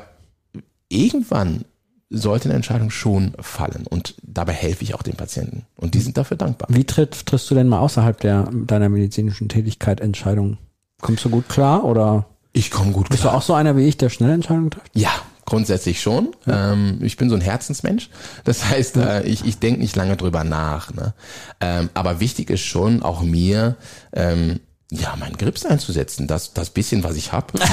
irgendwann 0.88 1.64
sollte 2.10 2.48
eine 2.48 2.54
Entscheidung 2.54 2.90
schon 2.90 3.32
fallen. 3.40 3.86
Und 3.88 4.14
dabei 4.22 4.52
helfe 4.52 4.84
ich 4.84 4.94
auch 4.94 5.02
den 5.02 5.16
Patienten. 5.16 5.66
Und 5.76 5.94
die 5.94 6.00
sind 6.00 6.16
dafür 6.16 6.36
dankbar. 6.36 6.68
Wie 6.70 6.84
tritt, 6.84 7.26
triffst 7.26 7.50
du 7.50 7.54
denn 7.54 7.68
mal 7.68 7.80
außerhalb 7.80 8.20
der, 8.20 8.48
deiner 8.52 8.88
medizinischen 8.88 9.48
Tätigkeit 9.48 10.00
Entscheidungen? 10.00 10.58
Kommst 11.00 11.24
du 11.24 11.30
gut 11.30 11.48
klar 11.48 11.84
oder? 11.84 12.26
Ich 12.52 12.70
komme 12.70 12.92
gut 12.92 13.08
Bist 13.08 13.22
klar. 13.22 13.32
du 13.32 13.38
auch 13.38 13.42
so 13.42 13.54
einer 13.54 13.76
wie 13.76 13.86
ich, 13.86 13.96
der 13.96 14.08
schnell 14.08 14.30
Entscheidungen 14.30 14.70
trifft? 14.70 14.90
Ja, 14.94 15.10
grundsätzlich 15.44 16.00
schon. 16.00 16.34
Ähm, 16.46 17.00
ich 17.02 17.16
bin 17.16 17.28
so 17.28 17.34
ein 17.34 17.40
Herzensmensch. 17.40 18.08
Das 18.44 18.64
heißt, 18.68 18.96
äh, 18.98 19.22
ich, 19.24 19.44
ich 19.44 19.58
denke 19.58 19.80
nicht 19.80 19.96
lange 19.96 20.16
drüber 20.16 20.44
nach. 20.44 20.94
Ne? 20.94 21.12
Ähm, 21.60 21.90
aber 21.94 22.20
wichtig 22.20 22.50
ist 22.50 22.62
schon 22.62 23.02
auch 23.02 23.22
mir, 23.22 23.76
ähm, 24.12 24.60
ja, 24.92 25.16
meinen 25.18 25.36
Grips 25.36 25.66
einzusetzen, 25.66 26.28
das, 26.28 26.54
das 26.54 26.70
bisschen, 26.70 27.02
was 27.02 27.16
ich 27.16 27.32
habe, 27.32 27.58
ne, 27.58 27.64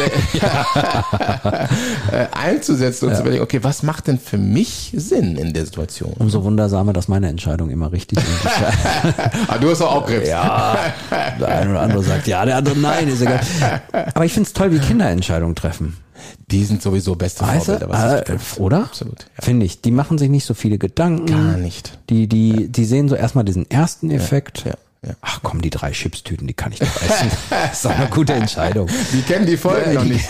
äh, 2.12 2.26
einzusetzen 2.32 3.08
und 3.08 3.16
zu 3.16 3.22
überlegen, 3.22 3.42
okay, 3.42 3.58
was 3.62 3.82
macht 3.82 4.06
denn 4.06 4.18
für 4.18 4.38
mich 4.38 4.92
Sinn 4.96 5.36
in 5.36 5.52
der 5.52 5.64
Situation? 5.64 6.12
Umso 6.18 6.44
wundersamer, 6.44 6.92
dass 6.92 7.08
meine 7.08 7.28
Entscheidungen 7.28 7.72
immer 7.72 7.90
richtig 7.90 8.20
sind. 8.20 8.52
ah, 9.48 9.58
du 9.58 9.70
hast 9.70 9.80
doch 9.80 9.92
auch 9.92 10.06
Grips. 10.06 10.28
ja, 10.28 10.76
der 11.10 11.48
eine 11.48 11.70
oder 11.70 11.80
andere 11.80 12.02
sagt 12.04 12.26
ja, 12.28 12.44
der 12.44 12.56
andere 12.56 12.76
nein, 12.78 13.08
ist 13.08 13.22
egal. 13.22 13.40
Aber 14.14 14.24
ich 14.24 14.32
finde 14.32 14.46
es 14.46 14.52
toll, 14.52 14.70
wie 14.72 14.78
Kinder 14.78 15.08
Entscheidungen 15.10 15.56
treffen. 15.56 15.96
Die 16.52 16.64
sind 16.64 16.80
sowieso 16.82 17.16
beste 17.16 17.44
Weißt? 17.44 17.66
Vorbilder, 17.66 17.88
was 17.92 18.14
ich 18.22 18.28
Äh, 18.28 18.32
bin. 18.32 18.64
oder? 18.64 18.78
Absolut. 18.84 19.20
Ja. 19.20 19.44
Finde 19.44 19.66
ich. 19.66 19.80
Die 19.80 19.90
machen 19.90 20.18
sich 20.18 20.28
nicht 20.28 20.44
so 20.44 20.54
viele 20.54 20.78
Gedanken. 20.78 21.26
Gar 21.26 21.56
nicht. 21.56 21.98
Die, 22.10 22.28
die, 22.28 22.70
die 22.70 22.84
sehen 22.84 23.08
so 23.08 23.16
erstmal 23.16 23.44
diesen 23.44 23.68
ersten 23.70 24.10
Effekt. 24.12 24.60
Ja, 24.64 24.70
ja. 24.72 24.76
Ach 25.20 25.40
komm, 25.42 25.60
die 25.62 25.70
drei 25.70 25.90
Chipstüten, 25.90 26.46
die 26.46 26.54
kann 26.54 26.70
ich 26.70 26.78
doch 26.78 27.02
essen. 27.02 27.28
das 27.50 27.72
ist 27.72 27.84
doch 27.84 27.90
eine 27.90 28.08
gute 28.08 28.34
Entscheidung. 28.34 28.88
Die 29.12 29.22
kennen 29.22 29.46
die 29.46 29.56
Folgen 29.56 29.94
noch 29.94 30.04
nicht. 30.04 30.24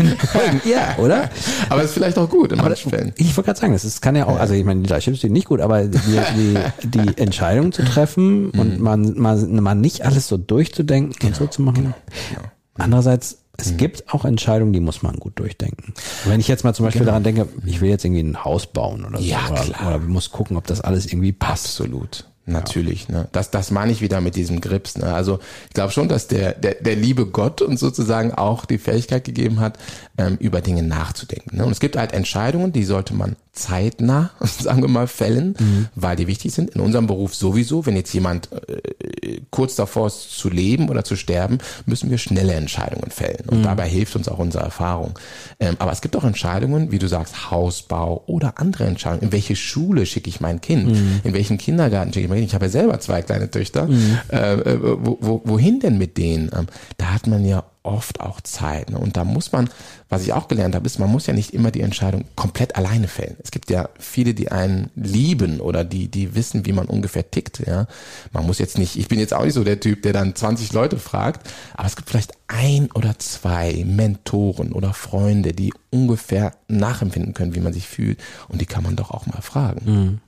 ja, 0.65 0.97
oder? 0.97 1.29
Aber 1.69 1.83
ist 1.83 1.93
vielleicht 1.93 2.17
auch 2.17 2.31
gut 2.31 2.53
in 2.53 2.59
manchen 2.59 2.89
Fällen. 2.91 3.13
Ich 3.17 3.37
wollte 3.37 3.49
gerade 3.49 3.61
sagen, 3.61 3.73
das 3.75 3.85
ist, 3.85 4.01
kann 4.01 4.17
ja 4.17 4.27
auch, 4.27 4.39
also 4.41 4.55
ich 4.55 4.65
meine, 4.65 4.81
die 4.81 4.89
drei 4.89 5.01
Chipstüten 5.01 5.35
nicht 5.35 5.47
gut, 5.49 5.61
aber 5.61 5.85
die, 5.85 5.99
die, 6.37 6.59
die 6.89 7.19
Entscheidung 7.19 7.73
zu 7.73 7.85
treffen 7.85 8.49
und 8.53 8.79
Mhm. 8.79 8.83
man, 8.83 9.15
man, 9.19 9.61
man 9.61 9.81
nicht 9.83 10.07
alles 10.07 10.27
so 10.29 10.39
durchzudenken 10.39 11.27
und 11.29 11.37
so 11.37 11.47
zu 11.47 11.61
machen. 11.61 11.93
genau. 12.31 12.43
Andererseits, 12.79 13.39
es 13.59 13.73
Mhm. 13.73 13.77
gibt 13.77 14.15
auch 14.15 14.25
Entscheidungen, 14.25 14.73
die 14.73 14.81
muss 14.81 15.03
man 15.03 15.17
gut 15.17 15.39
durchdenken. 15.39 15.93
Wenn 16.25 16.41
ich 16.41 16.49
jetzt 16.49 16.65
mal 16.65 16.73
zum 16.73 16.87
Beispiel 16.87 17.05
daran 17.05 17.23
denke, 17.23 17.47
ich 17.67 17.83
will 17.83 17.91
jetzt 17.91 18.07
irgendwie 18.07 18.23
ein 18.23 18.43
Haus 18.43 18.67
bauen 18.67 19.05
oder 19.05 19.19
so, 19.19 19.25
Genau. 19.25 19.37
Ja, 19.39 19.51
oder, 19.51 19.61
klar. 19.63 19.89
oder 19.89 19.99
muss 19.99 20.31
gucken, 20.31 20.57
ob 20.57 20.67
das 20.67 20.81
alles 20.81 21.05
irgendwie 21.07 21.33
passt. 21.33 21.67
Absolut. 21.67 22.27
Natürlich, 22.45 23.09
ne? 23.09 23.29
Das, 23.31 23.51
das 23.51 23.71
meine 23.71 23.93
ich 23.93 24.01
wieder 24.01 24.21
mit 24.21 24.35
diesem 24.35 24.61
Grips. 24.61 24.99
Ne? 24.99 25.15
Also 25.15 25.39
ich 25.69 25.75
glaube 25.75 25.93
schon, 25.93 26.09
dass 26.09 26.27
der, 26.27 26.53
der, 26.55 26.75
der 26.75 26.97
liebe 26.97 27.27
Gott 27.27 27.63
uns 27.63 27.79
sozusagen 27.79 28.35
auch 28.35 28.65
die 28.65 28.79
Fähigkeit 28.79 29.23
gegeben 29.23 29.61
hat, 29.61 29.79
ähm, 30.19 30.37
über 30.41 30.61
Dinge 30.61 30.83
nachzudenken. 30.83 31.57
Ne? 31.57 31.65
Und 31.65 31.71
es 31.71 31.79
gibt 31.79 31.97
halt 31.97 32.13
Entscheidungen, 32.13 32.73
die 32.73 32.83
sollte 32.85 33.15
man 33.15 33.37
zeitnah, 33.53 34.31
sagen 34.41 34.83
wir 34.83 34.89
mal, 34.89 35.07
fällen, 35.07 35.55
weil 35.95 36.17
die 36.17 36.27
wichtig 36.27 36.53
sind. 36.53 36.71
In 36.71 36.81
unserem 36.81 37.07
Beruf 37.07 37.35
sowieso, 37.35 37.87
wenn 37.87 37.97
jetzt 37.97 38.13
jemand 38.13 38.49
äh, 38.53 39.41
kurz 39.51 39.77
davor 39.77 40.07
ist 40.07 40.31
zu 40.37 40.49
leben 40.49 40.89
oder 40.89 41.05
zu 41.05 41.17
sterben, 41.17 41.59
müssen 41.87 42.11
wir 42.11 42.19
schnelle 42.19 42.55
Entscheidungen 42.55 43.11
fällen. 43.11 43.45
Und 43.49 43.63
dabei 43.63 43.89
hilft 43.89 44.17
uns 44.17 44.29
auch 44.29 44.39
unsere 44.39 44.65
Erfahrung. 44.65 45.19
Ähm, 45.61 45.77
aber 45.79 45.93
es 45.93 46.01
gibt 46.01 46.17
auch 46.17 46.25
Entscheidungen, 46.25 46.91
wie 46.91 46.99
du 46.99 47.09
sagst, 47.09 47.51
Hausbau 47.51 48.25
oder 48.27 48.59
andere 48.59 48.85
Entscheidungen. 48.85 49.25
In 49.25 49.33
welche 49.33 49.57
Schule 49.57 50.07
schicke 50.07 50.29
ich 50.31 50.41
mein 50.41 50.61
Kind? 50.61 50.97
In 51.25 51.35
welchen 51.35 51.59
Kindergarten 51.59 52.13
schicke 52.13 52.25
ich 52.25 52.31
mein 52.31 52.39
Kind? 52.39 52.49
Ich 52.49 52.55
habe 52.55 52.67
ja 52.67 52.71
selber 52.71 53.01
zwei 53.01 53.23
kleine 53.23 53.51
Töchter. 53.51 53.89
Äh, 54.31 54.55
äh, 54.55 54.79
wo, 54.83 55.19
wo, 55.21 55.43
wohin 55.45 55.81
denn 55.81 55.99
mit 55.99 56.17
denen? 56.17 56.51
Ähm, 56.57 56.67
da 56.97 57.13
hat 57.13 57.27
man 57.27 57.45
ja 57.45 57.65
oft 57.83 58.21
auch 58.21 58.41
Zeit. 58.41 58.91
Ne? 58.91 58.99
Und 58.99 59.17
da 59.17 59.25
muss 59.25 59.53
man, 59.53 59.69
was 60.09 60.23
ich 60.23 60.33
auch 60.33 60.49
gelernt 60.49 60.75
habe, 60.75 60.87
ist, 60.87 60.99
man 60.99 61.11
muss 61.11 61.27
ja 61.27 61.35
nicht 61.35 61.53
immer 61.53 61.71
die 61.71 61.81
Entscheidung 61.81 62.25
komplett 62.37 62.77
alleine 62.77 63.09
fällen. 63.09 63.37
Es 63.43 63.51
gibt 63.51 63.71
ja 63.71 63.89
viele, 63.99 64.35
die 64.35 64.51
einen 64.53 64.91
lieben 64.95 65.61
oder 65.61 65.85
die, 65.85 66.09
die 66.09 66.35
wissen, 66.35 66.67
wie 66.67 66.73
man 66.73 66.87
ungefähr 66.87 67.31
tickt. 67.31 67.63
Ja, 67.67 67.87
Man 68.33 68.47
muss 68.47 68.59
jetzt 68.59 68.79
nicht, 68.79 68.97
ich 68.97 69.09
bin 69.09 69.19
jetzt 69.19 69.35
auch 69.35 69.45
nicht 69.45 69.55
so 69.55 69.65
der 69.65 69.81
Typ, 69.81 70.03
der 70.03 70.13
dann 70.13 70.35
20 70.35 70.73
Leute 70.73 70.99
fragt, 70.99 71.51
aber 71.75 71.87
es 71.87 71.97
gibt 71.97 72.09
vielleicht 72.11 72.33
ein 72.49 72.91
oder 72.93 73.19
zwei 73.19 73.85
Mentoren 73.87 74.73
oder 74.73 74.93
Freunde, 74.93 75.53
die 75.53 75.73
ungefähr 75.91 76.53
nachempfinden 76.69 77.35
können, 77.35 77.55
wie 77.55 77.61
man 77.61 77.73
sich 77.73 77.89
fühlt. 77.89 78.19
Und 78.49 78.61
die 78.61 78.67
kann 78.67 78.83
man 78.83 78.97
doch 78.97 79.11
auch 79.11 79.27
mal 79.27 79.43
fragen. 79.43 80.21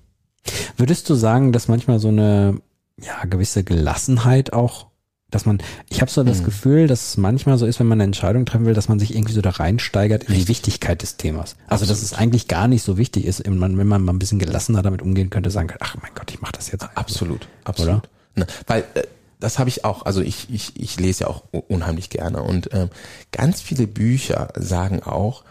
Würdest 0.76 1.08
du 1.08 1.14
sagen, 1.14 1.52
dass 1.52 1.68
manchmal 1.68 1.98
so 1.98 2.08
eine 2.08 2.60
ja, 3.00 3.24
gewisse 3.24 3.64
Gelassenheit 3.64 4.52
auch, 4.52 4.86
dass 5.34 5.46
man, 5.46 5.58
ich 5.88 6.00
habe 6.00 6.10
so 6.10 6.22
das 6.22 6.40
Mhm. 6.40 6.44
Gefühl, 6.44 6.86
dass 6.86 7.08
es 7.08 7.16
manchmal 7.16 7.58
so 7.58 7.66
ist, 7.66 7.80
wenn 7.80 7.86
man 7.86 7.96
eine 7.96 8.04
Entscheidung 8.04 8.46
treffen 8.46 8.66
will, 8.66 8.74
dass 8.74 8.88
man 8.88 8.98
sich 8.98 9.14
irgendwie 9.14 9.32
so 9.34 9.40
da 9.40 9.50
reinsteigert 9.50 10.24
in 10.24 10.34
die 10.34 10.48
Wichtigkeit 10.48 11.02
des 11.02 11.16
Themas. 11.16 11.56
Also 11.68 11.86
dass 11.86 12.02
es 12.02 12.12
eigentlich 12.14 12.48
gar 12.48 12.68
nicht 12.68 12.82
so 12.82 12.96
wichtig 12.98 13.24
ist, 13.26 13.44
wenn 13.44 13.58
man, 13.58 13.76
wenn 13.78 13.86
man 13.86 14.02
mal 14.02 14.12
ein 14.12 14.18
bisschen 14.18 14.38
gelassener 14.38 14.82
damit 14.82 15.02
umgehen 15.02 15.30
könnte, 15.30 15.50
sagen 15.50 15.68
könnte, 15.68 15.84
ach 15.84 15.96
mein 16.00 16.12
Gott, 16.14 16.30
ich 16.32 16.40
mache 16.40 16.52
das 16.52 16.70
jetzt. 16.70 16.82
einfach. 16.82 16.96
Absolut, 16.96 17.48
absolut. 17.64 18.08
Ne, 18.36 18.46
weil 18.66 18.84
äh, 18.94 19.02
das 19.40 19.58
habe 19.58 19.68
ich 19.68 19.84
auch, 19.84 20.06
also 20.06 20.20
ich, 20.22 20.48
ich, 20.50 20.80
ich 20.80 20.98
lese 20.98 21.24
ja 21.24 21.26
auch 21.28 21.42
unheimlich 21.68 22.08
gerne 22.10 22.42
und 22.42 22.70
ähm, 22.72 22.88
ganz 23.32 23.60
viele 23.60 23.86
Bücher 23.86 24.48
sagen 24.56 25.02
auch, 25.02 25.44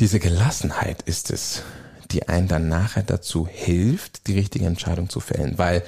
diese 0.00 0.18
Gelassenheit 0.20 1.02
ist 1.02 1.30
es, 1.30 1.62
die 2.10 2.28
einen 2.28 2.48
dann 2.48 2.68
nachher 2.68 3.02
dazu 3.02 3.46
hilft, 3.50 4.26
die 4.26 4.34
richtige 4.34 4.66
Entscheidung 4.66 5.08
zu 5.08 5.20
fällen. 5.20 5.58
Weil, 5.58 5.82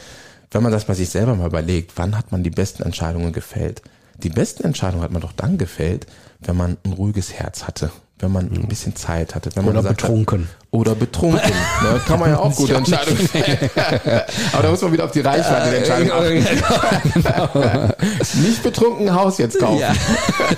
wenn 0.50 0.62
man 0.62 0.72
das 0.72 0.86
bei 0.86 0.94
sich 0.94 1.08
selber 1.08 1.34
mal 1.36 1.46
überlegt, 1.46 1.92
wann 1.96 2.16
hat 2.16 2.32
man 2.32 2.42
die 2.42 2.50
besten 2.50 2.82
Entscheidungen 2.82 3.32
gefällt? 3.32 3.82
Die 4.22 4.30
besten 4.30 4.64
Entscheidungen 4.64 5.02
hat 5.02 5.12
man 5.12 5.22
doch 5.22 5.32
dann 5.32 5.58
gefällt, 5.58 6.06
wenn 6.40 6.56
man 6.56 6.76
ein 6.84 6.92
ruhiges 6.92 7.32
Herz 7.32 7.64
hatte, 7.66 7.90
wenn 8.20 8.32
man 8.32 8.50
ein 8.52 8.68
bisschen 8.68 8.94
Zeit 8.96 9.34
hatte, 9.34 9.50
Oder 9.50 9.62
gesagt 9.62 9.86
hat- 9.88 9.96
betrunken. 9.96 10.48
oder 10.70 10.94
betrunken. 10.94 11.40
ne? 11.82 12.00
Kann 12.06 12.20
man 12.20 12.30
ja 12.30 12.38
auch 12.38 12.54
gute 12.54 12.74
Entscheidungen. 12.74 13.28
Aber 14.52 14.62
da 14.62 14.70
muss 14.70 14.80
man 14.82 14.92
wieder 14.92 15.04
auf 15.04 15.10
die 15.10 15.20
Reichweite 15.20 15.70
der 15.70 15.78
Entscheidung 15.78 16.12
achten. 16.12 17.94
Nicht 18.42 18.62
betrunken 18.62 19.12
Haus 19.14 19.38
jetzt 19.38 19.58
kaufen. 19.58 19.80
Ja, 19.80 19.92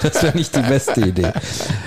das 0.03 0.23
wäre 0.23 0.37
nicht 0.37 0.55
die 0.55 0.61
beste 0.63 1.01
Idee. 1.01 1.33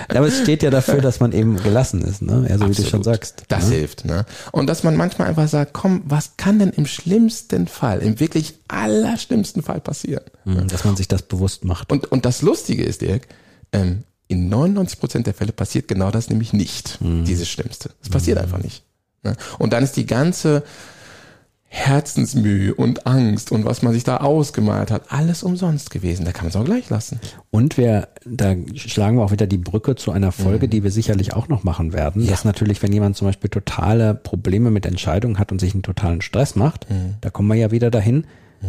Aber 0.10 0.28
es 0.28 0.40
steht 0.40 0.64
ja 0.64 0.70
dafür, 0.70 1.02
dass 1.02 1.20
man 1.20 1.32
eben 1.32 1.58
gelassen 1.62 2.02
ist, 2.02 2.22
ne? 2.22 2.46
Ja, 2.50 2.58
so 2.58 2.70
wie 2.70 2.74
du 2.74 2.84
schon 2.86 3.04
sagst. 3.04 3.44
Das 3.50 3.70
ne? 3.70 3.76
hilft, 3.76 4.06
ne? 4.06 4.26
Und 4.52 4.68
dass 4.68 4.84
man 4.84 4.96
manchmal 4.96 5.28
einfach 5.28 5.48
sagt, 5.48 5.74
komm, 5.74 6.04
was 6.06 6.38
kann 6.38 6.60
denn 6.60 6.70
im 6.72 6.86
schlimmsten 6.86 7.68
Fall, 7.68 8.00
im 8.00 8.20
wirklich 8.20 8.56
allerschlimmsten 8.68 9.62
Fall 9.62 9.82
passieren? 9.82 10.24
Mhm, 10.46 10.68
Dass 10.68 10.84
man 10.86 10.96
sich 10.96 11.08
das 11.08 11.22
bewusst 11.24 11.66
macht. 11.66 11.92
Und, 11.92 12.12
und 12.12 12.26
das 12.26 12.42
Lustige 12.42 12.84
ist, 12.84 13.02
Dirk, 13.02 13.28
ähm, 13.72 14.04
in 14.28 14.50
99 14.50 15.00
Prozent 15.00 15.28
der 15.28 15.34
Fälle 15.34 15.52
passiert 15.52 15.88
genau 15.88 16.12
das 16.12 16.30
nämlich 16.30 16.52
nicht, 16.54 16.98
dieses 17.02 17.48
Schlimmste. 17.50 17.92
Es 18.02 18.10
passiert 18.10 18.38
einfach 18.38 18.58
nicht. 18.62 18.84
Und 19.60 19.74
dann 19.74 19.84
ist 19.84 19.98
die 19.98 20.06
ganze 20.06 20.64
Herzensmühe 21.68 22.74
und 22.74 23.06
Angst 23.06 23.52
und 23.52 23.66
was 23.66 23.82
man 23.82 23.92
sich 23.92 24.04
da 24.06 24.18
ausgemalt 24.18 24.92
hat, 24.92 25.12
alles 25.12 25.44
umsonst 25.44 25.90
gewesen. 25.90 26.24
Da 26.24 26.32
kann 26.32 26.46
man 26.46 26.50
es 26.52 26.56
auch 26.56 26.64
gleich 26.64 26.90
lassen. 26.90 27.20
Und 27.52 27.76
wir, 27.78 28.08
da 28.24 28.56
schlagen 28.76 29.18
wir 29.18 29.24
auch 29.24 29.32
wieder 29.32 29.46
die 29.48 29.58
Brücke 29.58 29.96
zu 29.96 30.12
einer 30.12 30.32
Folge, 30.32 30.70
die 30.70 30.84
wir 30.84 30.92
sicherlich 30.92 31.34
auch 31.34 31.50
noch 31.50 31.64
machen 31.64 31.92
werden. 31.92 32.24
Ja. 32.24 32.32
Dass 32.32 32.46
natürlich, 32.46 32.82
wenn 32.82 32.94
jemand 32.94 33.18
zum 33.18 33.28
Beispiel 33.28 33.50
totale 33.50 34.16
Probleme 34.16 34.72
mit 34.72 34.86
Entscheidungen 34.86 35.38
hat 35.38 35.52
und 35.52 35.60
sich 35.60 35.74
einen 35.74 35.84
totalen 35.84 36.22
Stress 36.22 36.56
macht, 36.56 36.88
da 37.22 37.30
kommen 37.30 37.50
wir 37.50 37.56
ja 37.56 37.72
wieder 37.72 37.92
dahin, 37.92 38.26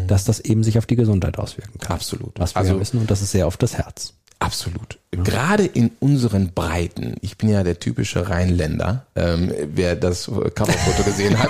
dass 0.08 0.25
das 0.25 0.40
eben 0.40 0.64
sich 0.64 0.76
auf 0.78 0.86
die 0.86 0.96
Gesundheit 0.96 1.38
auswirken 1.38 1.78
kann. 1.78 1.94
Absolut. 1.96 2.32
Was 2.40 2.54
wir 2.54 2.60
Also- 2.60 2.75
ja 2.75 2.80
wissen, 2.80 2.98
und 2.98 3.10
das 3.10 3.22
ist 3.22 3.30
sehr 3.30 3.46
oft 3.46 3.62
das 3.62 3.78
Herz. 3.78 4.14
Absolut. 4.38 4.99
Gerade 5.12 5.64
in 5.64 5.93
unseren 5.99 6.52
Breiten, 6.52 7.14
ich 7.23 7.38
bin 7.38 7.49
ja 7.49 7.62
der 7.62 7.78
typische 7.78 8.28
Rheinländer, 8.28 9.07
ähm, 9.14 9.50
wer 9.75 9.97
das 9.97 10.26
Coverfoto 10.26 11.05
gesehen 11.05 11.38
hat. 11.38 11.49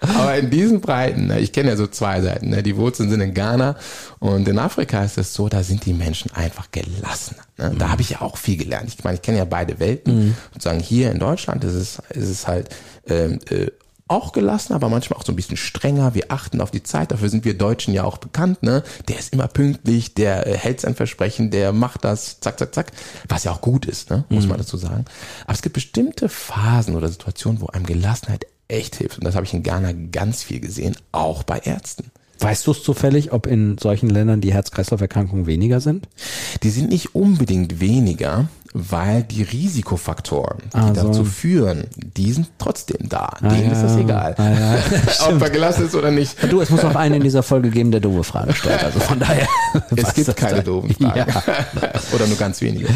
Aber 0.00 0.38
in 0.38 0.48
diesen 0.48 0.80
Breiten, 0.80 1.26
ne, 1.26 1.40
ich 1.40 1.52
kenne 1.52 1.70
ja 1.70 1.76
so 1.76 1.86
zwei 1.86 2.22
Seiten, 2.22 2.48
ne, 2.48 2.62
die 2.62 2.76
Wurzeln 2.76 3.10
sind 3.10 3.20
in 3.20 3.34
Ghana 3.34 3.76
und 4.20 4.48
in 4.48 4.58
Afrika 4.58 5.04
ist 5.04 5.18
es 5.18 5.34
so, 5.34 5.50
da 5.50 5.62
sind 5.62 5.84
die 5.84 5.92
Menschen 5.92 6.32
einfach 6.32 6.70
gelassener. 6.70 7.42
Ne? 7.58 7.74
Da 7.78 7.90
habe 7.90 8.00
ich 8.00 8.10
ja 8.10 8.22
auch 8.22 8.38
viel 8.38 8.56
gelernt. 8.56 8.88
Ich 8.88 9.04
meine, 9.04 9.16
ich 9.16 9.22
kenne 9.22 9.36
ja 9.38 9.44
beide 9.44 9.78
Welten. 9.78 10.34
Sozusagen 10.54 10.80
hier 10.80 11.10
in 11.10 11.18
Deutschland 11.18 11.62
ist 11.64 11.74
es, 11.74 11.98
ist 12.10 12.30
es 12.30 12.46
halt 12.46 12.70
ähm, 13.06 13.38
äh, 13.50 13.66
auch 14.08 14.32
gelassen, 14.32 14.72
aber 14.72 14.88
manchmal 14.88 15.18
auch 15.18 15.24
so 15.24 15.32
ein 15.32 15.36
bisschen 15.36 15.56
strenger. 15.56 16.14
Wir 16.14 16.30
achten 16.30 16.60
auf 16.60 16.70
die 16.70 16.82
Zeit. 16.82 17.10
Dafür 17.10 17.28
sind 17.28 17.44
wir 17.44 17.58
Deutschen 17.58 17.92
ja 17.92 18.04
auch 18.04 18.18
bekannt. 18.18 18.62
Ne? 18.62 18.82
Der 19.08 19.18
ist 19.18 19.32
immer 19.32 19.48
pünktlich, 19.48 20.14
der 20.14 20.46
äh, 20.46 20.56
hält 20.56 20.80
sein 20.80 20.94
Versprechen, 20.94 21.50
der 21.50 21.72
macht 21.72 22.04
das, 22.04 22.40
zack, 22.40 22.58
zack, 22.58 22.74
zack. 22.74 22.92
Was 23.28 23.44
ja 23.44 23.52
auch 23.52 23.60
gut 23.60 23.86
ist, 23.86 24.10
ne? 24.10 24.24
muss 24.28 24.46
man 24.46 24.58
dazu 24.58 24.76
sagen. 24.76 25.04
Aber 25.44 25.54
es 25.54 25.62
gibt 25.62 25.74
bestimmte 25.74 26.28
Phasen 26.28 26.94
oder 26.94 27.08
Situationen, 27.08 27.60
wo 27.60 27.66
einem 27.66 27.86
Gelassenheit 27.86 28.46
echt 28.68 28.96
hilft. 28.96 29.18
Und 29.18 29.24
das 29.24 29.34
habe 29.34 29.44
ich 29.44 29.54
in 29.54 29.62
Ghana 29.62 29.92
ganz 30.12 30.42
viel 30.42 30.60
gesehen, 30.60 30.96
auch 31.12 31.42
bei 31.42 31.58
Ärzten. 31.58 32.10
Weißt 32.38 32.66
du 32.66 32.72
es 32.72 32.82
zufällig, 32.82 33.32
ob 33.32 33.46
in 33.46 33.78
solchen 33.78 34.10
Ländern 34.10 34.40
die 34.40 34.52
Herz-Kreislauf-Erkrankungen 34.52 35.46
weniger 35.46 35.80
sind? 35.80 36.06
Die 36.62 36.70
sind 36.70 36.90
nicht 36.90 37.14
unbedingt 37.14 37.80
weniger, 37.80 38.48
weil 38.78 39.22
die 39.22 39.42
Risikofaktoren, 39.42 40.58
die 40.72 40.76
Ah, 40.76 40.94
so. 40.94 41.02
dazu 41.08 41.24
führen, 41.24 41.84
die 41.96 42.30
sind 42.30 42.48
trotzdem 42.58 43.08
da. 43.08 43.30
Denen 43.40 43.66
ja. 43.66 43.72
ist 43.72 43.82
das 43.82 43.96
egal. 43.96 44.34
Ah, 44.36 44.50
ja. 44.50 44.78
Ob 45.28 45.40
er 45.40 45.48
gelassen 45.50 45.86
ist 45.86 45.94
oder 45.94 46.10
nicht. 46.10 46.36
Du, 46.50 46.60
es 46.60 46.68
muss 46.68 46.84
auch 46.84 46.94
einen 46.94 47.14
in 47.16 47.22
dieser 47.22 47.42
Folge 47.42 47.70
geben, 47.70 47.90
der 47.90 48.00
doofe 48.00 48.22
Fragen 48.22 48.54
stellt. 48.54 48.84
Also 48.84 49.00
von 49.00 49.18
daher. 49.18 49.46
Es 49.96 50.12
gibt 50.14 50.36
keine 50.36 50.56
dann. 50.56 50.64
doofen 50.64 50.90
Fragen. 50.94 51.18
Ja. 51.18 51.26
Oder 52.14 52.26
nur 52.26 52.36
ganz 52.36 52.60
wenige. 52.60 52.88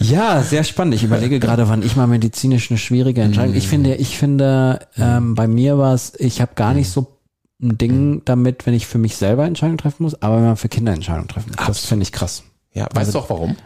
Ja, 0.00 0.42
sehr 0.42 0.64
spannend. 0.64 0.94
Ich 0.94 1.02
überlege 1.04 1.40
gerade, 1.40 1.68
wann 1.68 1.82
ich 1.82 1.96
mal 1.96 2.06
medizinisch 2.06 2.70
eine 2.70 2.78
schwierige 2.78 3.22
Entscheidung. 3.22 3.54
Ich 3.54 3.68
finde, 3.68 3.94
ich 3.94 4.18
finde, 4.18 4.80
ähm, 4.96 5.34
bei 5.34 5.48
mir 5.48 5.78
war 5.78 5.94
es, 5.94 6.12
ich 6.18 6.40
habe 6.40 6.52
gar 6.54 6.74
nicht 6.74 6.90
so 6.90 7.18
ein 7.62 7.76
Ding 7.78 8.22
damit, 8.24 8.66
wenn 8.66 8.74
ich 8.74 8.86
für 8.86 8.98
mich 8.98 9.16
selber 9.16 9.44
Entscheidungen 9.44 9.78
treffen 9.78 10.04
muss, 10.04 10.20
aber 10.22 10.36
wenn 10.36 10.44
man 10.44 10.56
für 10.56 10.68
Kinder 10.68 10.92
Entscheidungen 10.92 11.28
treffen 11.28 11.52
muss. 11.56 11.66
Das 11.66 11.84
finde 11.84 12.04
ich 12.04 12.12
krass. 12.12 12.42
Ja, 12.78 12.88
weißt 12.92 13.14
du 13.14 13.18
auch 13.18 13.30
warum? 13.30 13.56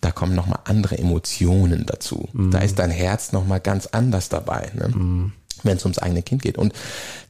Da 0.00 0.10
kommen 0.10 0.34
nochmal 0.34 0.60
andere 0.64 0.98
Emotionen 0.98 1.84
dazu. 1.86 2.28
Da 2.50 2.58
ist 2.58 2.78
dein 2.78 2.90
Herz 2.90 3.32
nochmal 3.32 3.60
ganz 3.60 3.86
anders 3.86 4.28
dabei, 4.28 4.70
ne? 4.74 5.30
wenn 5.62 5.76
es 5.76 5.84
ums 5.84 5.98
eigene 5.98 6.22
Kind 6.22 6.42
geht. 6.42 6.58
Und 6.58 6.72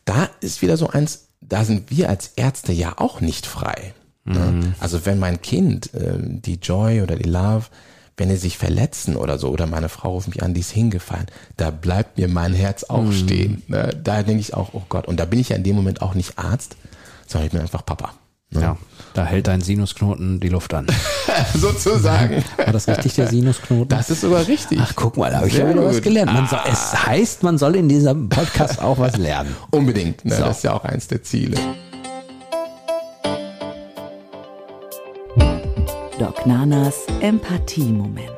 da 0.05 0.29
ist 0.41 0.63
wieder 0.63 0.77
so 0.77 0.89
eins, 0.89 1.29
da 1.41 1.65
sind 1.65 1.91
wir 1.91 2.09
als 2.09 2.33
Ärzte 2.37 2.73
ja 2.73 2.95
auch 2.97 3.21
nicht 3.21 3.47
frei. 3.47 3.95
Ne? 4.25 4.75
Also 4.81 5.07
wenn 5.07 5.19
mein 5.19 5.41
Kind, 5.41 5.95
äh, 5.95 6.19
die 6.19 6.57
Joy 6.57 7.03
oder 7.03 7.17
die 7.17 7.29
Love, 7.29 7.67
wenn 8.17 8.29
die 8.29 8.37
sich 8.37 8.57
verletzen 8.59 9.15
oder 9.17 9.39
so, 9.39 9.51
oder 9.51 9.67
meine 9.67 9.89
Frau 9.89 10.13
ruft 10.13 10.29
mich 10.29 10.43
an, 10.43 10.55
die 10.55 10.61
ist 10.61 10.73
hingefallen, 10.73 11.27
da 11.57 11.71
bleibt 11.71 12.19
mir 12.19 12.29
mein 12.29 12.55
Herz 12.55 12.85
auch 12.85 13.05
stehen. 13.13 13.63
Ne? 13.69 13.91
Da 14.03 14.23
denke 14.23 14.41
ich 14.41 14.55
auch, 14.55 14.71
oh 14.73 14.83
Gott, 14.89 15.07
und 15.07 15.19
da 15.21 15.25
bin 15.27 15.39
ich 15.39 15.51
ja 15.51 15.57
in 15.57 15.63
dem 15.65 15.77
Moment 15.77 16.03
auch 16.03 16.15
nicht 16.15 16.39
Arzt, 16.39 16.77
sondern 17.27 17.47
ich 17.47 17.53
bin 17.53 17.61
einfach 17.61 17.85
Papa. 17.87 18.15
Ne? 18.51 18.61
Ja, 18.61 18.77
da 19.15 19.25
hält 19.25 19.49
dein 19.49 19.61
Sinusknoten 19.61 20.39
die 20.39 20.49
Luft 20.49 20.73
an. 20.73 20.87
Sozusagen. 21.55 22.45
War 22.57 22.73
das 22.73 22.87
richtig, 22.87 23.15
der 23.15 23.27
Sinusknoten? 23.27 23.89
Das 23.89 24.09
ist 24.09 24.21
sogar 24.21 24.47
richtig. 24.47 24.79
Ach, 24.81 24.93
guck 24.95 25.17
mal, 25.17 25.31
da 25.31 25.39
habe 25.39 25.49
ich 25.49 25.55
ja 25.55 25.69
wieder 25.69 25.85
was 25.85 26.01
gelernt. 26.01 26.33
Man 26.33 26.47
soll, 26.47 26.61
es 26.71 27.07
heißt, 27.07 27.43
man 27.43 27.59
soll 27.59 27.75
in 27.77 27.89
diesem 27.89 28.29
Podcast 28.29 28.81
auch 28.81 28.99
was 28.99 29.17
lernen. 29.17 29.55
Unbedingt, 29.71 30.25
ne? 30.25 30.37
So. 30.37 30.45
das 30.45 30.59
ist 30.59 30.63
ja 30.63 30.75
auch 30.75 30.85
eins 30.85 31.09
der 31.09 31.23
Ziele. 31.23 31.57
Doc 36.19 36.47
Nanas 36.47 36.95
Empathie-Moment. 37.21 38.31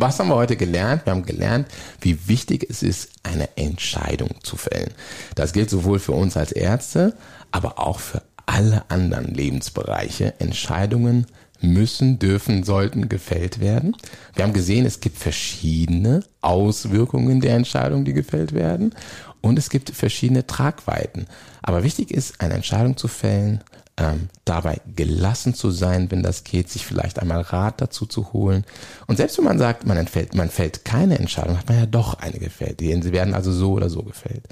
Was 0.00 0.18
haben 0.18 0.28
wir 0.28 0.36
heute 0.36 0.56
gelernt? 0.56 1.04
Wir 1.04 1.10
haben 1.10 1.26
gelernt, 1.26 1.68
wie 2.00 2.26
wichtig 2.26 2.66
es 2.70 2.82
ist, 2.82 3.19
eine 3.32 3.56
Entscheidung 3.56 4.30
zu 4.42 4.56
fällen. 4.56 4.92
Das 5.34 5.52
gilt 5.52 5.70
sowohl 5.70 5.98
für 5.98 6.12
uns 6.12 6.36
als 6.36 6.52
Ärzte, 6.52 7.14
aber 7.50 7.78
auch 7.78 8.00
für 8.00 8.22
alle 8.46 8.84
anderen 8.90 9.32
Lebensbereiche. 9.34 10.34
Entscheidungen 10.40 11.26
müssen, 11.60 12.18
dürfen, 12.18 12.64
sollten 12.64 13.08
gefällt 13.08 13.60
werden. 13.60 13.96
Wir 14.34 14.44
haben 14.44 14.52
gesehen, 14.52 14.86
es 14.86 15.00
gibt 15.00 15.18
verschiedene 15.18 16.22
Auswirkungen 16.40 17.40
der 17.40 17.54
Entscheidung, 17.54 18.04
die 18.04 18.14
gefällt 18.14 18.54
werden. 18.54 18.94
Und 19.40 19.58
es 19.58 19.70
gibt 19.70 19.90
verschiedene 19.90 20.46
Tragweiten. 20.46 21.26
Aber 21.62 21.82
wichtig 21.82 22.10
ist, 22.10 22.40
eine 22.40 22.54
Entscheidung 22.54 22.96
zu 22.96 23.08
fällen, 23.08 23.62
ähm, 24.00 24.30
dabei 24.46 24.80
gelassen 24.96 25.54
zu 25.54 25.70
sein, 25.70 26.10
wenn 26.10 26.22
das 26.22 26.42
geht, 26.42 26.70
sich 26.70 26.86
vielleicht 26.86 27.18
einmal 27.18 27.42
Rat 27.42 27.82
dazu 27.82 28.06
zu 28.06 28.32
holen. 28.32 28.64
Und 29.06 29.16
selbst 29.16 29.36
wenn 29.36 29.44
man 29.44 29.58
sagt, 29.58 29.86
man, 29.86 29.98
entfällt, 29.98 30.34
man 30.34 30.48
fällt 30.48 30.86
keine 30.86 31.18
Entscheidung, 31.18 31.58
hat 31.58 31.68
man 31.68 31.78
ja 31.78 31.86
doch 31.86 32.14
eine 32.14 32.38
gefällt. 32.38 32.80
Sie 32.80 33.12
werden 33.12 33.34
also 33.34 33.52
so 33.52 33.72
oder 33.72 33.90
so 33.90 34.02
gefällt. 34.02 34.48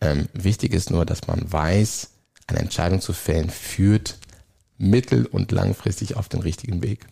Ähm, 0.00 0.28
wichtig 0.32 0.72
ist 0.72 0.90
nur, 0.90 1.06
dass 1.06 1.28
man 1.28 1.50
weiß, 1.50 2.10
eine 2.48 2.58
Entscheidung 2.58 3.00
zu 3.00 3.12
fällen 3.12 3.50
führt 3.50 4.18
mittel- 4.78 5.26
und 5.26 5.52
langfristig 5.52 6.16
auf 6.16 6.28
den 6.28 6.40
richtigen 6.40 6.82
Weg. 6.82 7.06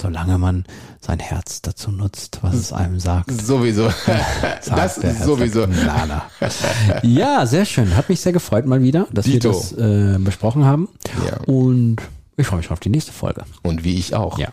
Solange 0.00 0.38
man 0.38 0.64
sein 0.98 1.18
Herz 1.18 1.60
dazu 1.60 1.90
nutzt, 1.90 2.38
was 2.40 2.54
es 2.54 2.72
einem 2.72 2.98
sagt. 3.00 3.30
Sowieso. 3.30 3.84
das 4.56 4.64
Sagt 4.64 5.02
der 5.02 5.10
ist 5.10 5.24
sowieso. 5.24 5.66
Nana. 5.66 6.22
Ja, 7.02 7.44
sehr 7.44 7.66
schön. 7.66 7.94
Hat 7.94 8.08
mich 8.08 8.20
sehr 8.20 8.32
gefreut 8.32 8.64
mal 8.64 8.82
wieder, 8.82 9.06
dass 9.12 9.26
Dito. 9.26 9.50
wir 9.50 9.52
das 9.52 9.72
äh, 9.72 10.18
besprochen 10.18 10.64
haben. 10.64 10.88
Ja. 11.26 11.36
Und 11.52 11.98
ich 12.38 12.46
freue 12.46 12.56
mich 12.56 12.66
schon 12.66 12.72
auf 12.72 12.80
die 12.80 12.88
nächste 12.88 13.12
Folge. 13.12 13.44
Und 13.62 13.84
wie 13.84 13.98
ich 13.98 14.14
auch. 14.14 14.38
Ja. 14.38 14.48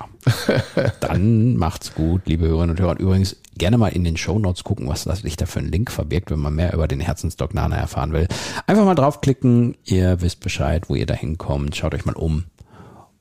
Dann 1.00 1.56
macht's 1.56 1.96
gut, 1.96 2.24
liebe 2.25 2.46
Hörerinnen 2.46 2.72
und 2.72 2.82
Hörer. 2.82 2.92
Und 2.92 3.00
übrigens 3.00 3.38
gerne 3.58 3.77
mal 3.77 3.88
in 3.88 4.04
den 4.04 4.18
Shownotes 4.18 4.66
gucken, 4.66 4.89
was 4.89 5.06
das 5.06 5.20
sich 5.20 5.38
da 5.38 5.46
für 5.46 5.60
ein 5.60 5.72
Link 5.72 5.92
verbirgt, 5.92 6.30
wenn 6.30 6.39
man 6.39 6.56
mehr 6.56 6.74
über 6.74 6.89
den 6.89 7.00
Herzensdoc 7.00 7.54
Nana 7.54 7.77
erfahren 7.77 8.12
will. 8.12 8.27
Einfach 8.66 8.83
mal 8.83 8.96
draufklicken. 8.96 9.77
Ihr 9.86 10.20
wisst 10.20 10.42
Bescheid, 10.42 10.90
wo 10.90 10.96
ihr 10.96 11.05
da 11.05 11.14
hinkommt. 11.14 11.77
Schaut 11.77 11.94
euch 11.94 12.03
mal 12.03 12.16
um. 12.18 12.44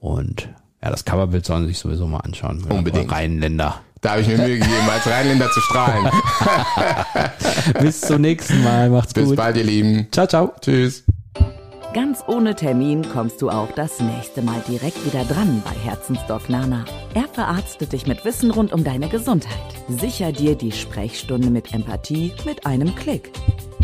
Und 0.01 0.49
ja, 0.83 0.91
das 0.91 1.05
Coverbild 1.05 1.45
sollen 1.45 1.63
Sie 1.63 1.69
sich 1.69 1.79
sowieso 1.79 2.07
mal 2.07 2.21
anschauen. 2.21 2.63
Unbedingt. 2.65 3.11
Rheinländer. 3.11 3.81
Da 4.03 4.11
habe 4.13 4.21
ich 4.21 4.29
mir 4.29 4.37
Mühe 4.37 4.59
gegeben, 4.59 4.89
als 4.93 5.07
Rheinländer 5.07 5.51
zu 5.51 5.61
strahlen. 5.61 6.11
Bis 7.81 8.01
zum 8.03 8.21
nächsten 8.21 8.63
Mal. 8.63 8.91
Macht's 8.91 9.15
Bis 9.15 9.25
gut. 9.25 9.37
bald, 9.37 9.57
ihr 9.57 9.65
Lieben. 9.65 10.07
Ciao, 10.13 10.27
ciao. 10.27 10.53
Tschüss. 10.61 11.05
Ganz 11.95 12.23
ohne 12.27 12.55
Termin 12.55 13.09
kommst 13.09 13.41
du 13.41 13.49
auch 13.49 13.73
das 13.73 14.01
nächste 14.01 14.43
Mal 14.43 14.63
direkt 14.69 15.03
wieder 15.07 15.25
dran 15.25 15.63
bei 15.65 15.75
Herzensdoc 15.91 16.51
Nana. 16.51 16.85
Er 17.15 17.27
verarztet 17.27 17.95
dich 17.95 18.07
mit 18.07 18.23
Wissen 18.27 18.51
rund 18.51 18.75
um 18.75 18.85
deine 18.85 19.09
Gesundheit. 19.09 19.57
Sicher 19.89 20.31
dir 20.31 20.57
die 20.57 20.73
Sprechstunde 20.73 21.49
mit 21.49 21.73
Empathie 21.73 22.35
mit 22.45 22.67
einem 22.67 22.95
Klick. 22.95 23.31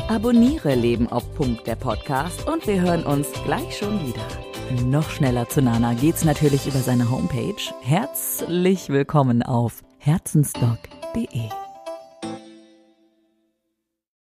Abonniere 0.08 0.74
Leben 0.74 1.10
auf 1.10 1.34
Punkt 1.34 1.66
der 1.66 1.76
Podcast 1.76 2.46
und 2.46 2.66
wir 2.66 2.82
hören 2.82 3.02
uns 3.04 3.28
gleich 3.46 3.78
schon 3.78 4.06
wieder. 4.06 4.51
Noch 4.80 5.10
schneller 5.10 5.48
zu 5.48 5.60
Nana 5.60 5.92
geht's 5.92 6.24
natürlich 6.24 6.66
über 6.66 6.78
seine 6.78 7.10
Homepage. 7.10 7.54
Herzlich 7.82 8.88
willkommen 8.88 9.42
auf 9.42 9.82
herzensdoc.de. 9.98 11.61